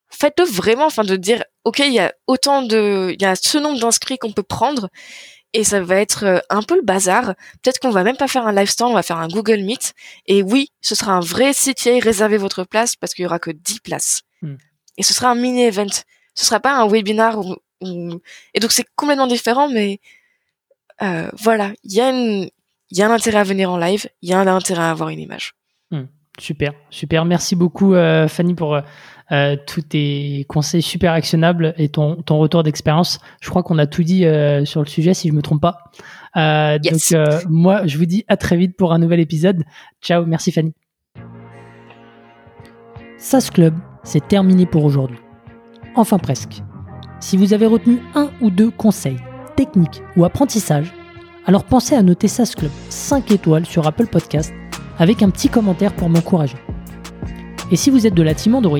faites-le 0.09 0.45
vraiment, 0.45 0.85
enfin 0.85 1.03
de 1.03 1.15
dire 1.15 1.43
ok 1.63 1.79
il 1.79 1.93
y 1.93 1.99
a 1.99 2.13
autant 2.27 2.61
de, 2.61 3.13
il 3.13 3.21
y 3.21 3.25
a 3.25 3.35
ce 3.35 3.57
nombre 3.57 3.79
d'inscrits 3.79 4.17
qu'on 4.17 4.31
peut 4.31 4.43
prendre 4.43 4.89
et 5.53 5.63
ça 5.63 5.81
va 5.81 5.97
être 5.97 6.25
euh, 6.25 6.39
un 6.49 6.61
peu 6.61 6.75
le 6.75 6.81
bazar. 6.81 7.35
Peut-être 7.61 7.79
qu'on 7.79 7.91
va 7.91 8.03
même 8.03 8.17
pas 8.17 8.27
faire 8.27 8.45
un 8.45 8.53
live 8.53 8.69
stand, 8.69 8.91
on 8.91 8.95
va 8.95 9.03
faire 9.03 9.17
un 9.17 9.27
Google 9.27 9.61
Meet. 9.61 9.93
Et 10.25 10.41
oui, 10.41 10.71
ce 10.81 10.95
sera 10.95 11.13
un 11.13 11.19
vrai 11.19 11.53
CTA, 11.53 11.99
réservez 12.01 12.37
votre 12.37 12.63
place 12.63 12.95
parce 12.95 13.13
qu'il 13.13 13.23
y 13.23 13.25
aura 13.25 13.39
que 13.39 13.51
10 13.51 13.79
places. 13.79 14.23
Hmm. 14.41 14.55
Et 14.97 15.03
ce 15.03 15.13
sera 15.13 15.29
un 15.29 15.35
mini 15.35 15.63
event. 15.63 15.91
Ce 16.35 16.45
sera 16.45 16.59
pas 16.59 16.75
un 16.75 16.87
webinar 16.87 17.37
où, 17.39 17.55
Et 18.53 18.59
donc 18.59 18.71
c'est 18.71 18.85
complètement 18.95 19.27
différent, 19.27 19.69
mais 19.69 19.99
euh, 21.01 21.29
voilà, 21.39 21.71
il 21.83 21.93
y 21.93 22.01
a 22.01 22.09
une, 22.09 22.49
il 22.89 22.97
y 22.97 23.01
a 23.01 23.07
un 23.07 23.11
intérêt 23.11 23.39
à 23.39 23.43
venir 23.43 23.71
en 23.71 23.77
live, 23.77 24.07
il 24.21 24.29
y 24.29 24.33
a 24.33 24.39
un 24.39 24.47
intérêt 24.47 24.81
à 24.81 24.89
avoir 24.89 25.09
une 25.09 25.19
image. 25.19 25.53
Hmm. 25.91 26.05
super, 26.39 26.73
super. 26.89 27.25
Merci 27.25 27.55
beaucoup 27.55 27.93
euh, 27.93 28.27
Fanny 28.27 28.55
pour 28.55 28.81
euh, 29.31 29.55
tous 29.67 29.81
tes 29.81 30.45
conseils 30.47 30.81
super 30.81 31.13
actionnables 31.13 31.73
et 31.77 31.89
ton, 31.89 32.15
ton 32.21 32.37
retour 32.37 32.63
d'expérience. 32.63 33.19
Je 33.41 33.49
crois 33.49 33.63
qu'on 33.63 33.77
a 33.77 33.87
tout 33.87 34.03
dit 34.03 34.25
sur 34.65 34.81
le 34.81 34.87
sujet 34.87 35.13
si 35.13 35.29
je 35.29 35.33
me 35.33 35.41
trompe 35.41 35.61
pas. 35.61 35.91
Donc 36.79 37.01
moi, 37.49 37.85
je 37.85 37.97
vous 37.97 38.05
dis 38.05 38.25
à 38.27 38.37
très 38.37 38.57
vite 38.57 38.75
pour 38.77 38.93
un 38.93 38.99
nouvel 38.99 39.19
épisode. 39.19 39.63
Ciao, 40.01 40.25
merci 40.25 40.51
Fanny. 40.51 40.73
SAS 43.17 43.49
Club, 43.49 43.73
c'est 44.03 44.27
terminé 44.27 44.65
pour 44.65 44.83
aujourd'hui. 44.83 45.19
Enfin 45.95 46.17
presque. 46.17 46.61
Si 47.21 47.37
vous 47.37 47.53
avez 47.53 47.65
retenu 47.65 47.99
un 48.15 48.31
ou 48.41 48.49
deux 48.49 48.69
conseils, 48.69 49.15
techniques 49.55 50.01
ou 50.17 50.25
apprentissages, 50.25 50.93
alors 51.45 51.63
pensez 51.63 51.95
à 51.95 52.01
noter 52.01 52.27
SAS 52.27 52.53
Club 52.53 52.71
5 52.89 53.31
étoiles 53.31 53.65
sur 53.65 53.87
Apple 53.87 54.07
Podcast 54.07 54.53
avec 54.97 55.23
un 55.23 55.29
petit 55.29 55.47
commentaire 55.47 55.93
pour 55.93 56.09
m'encourager. 56.09 56.57
Et 57.71 57.77
si 57.77 57.89
vous 57.89 58.05
êtes 58.05 58.13
de 58.13 58.23
la 58.23 58.33
team 58.33 58.55
Android, 58.55 58.79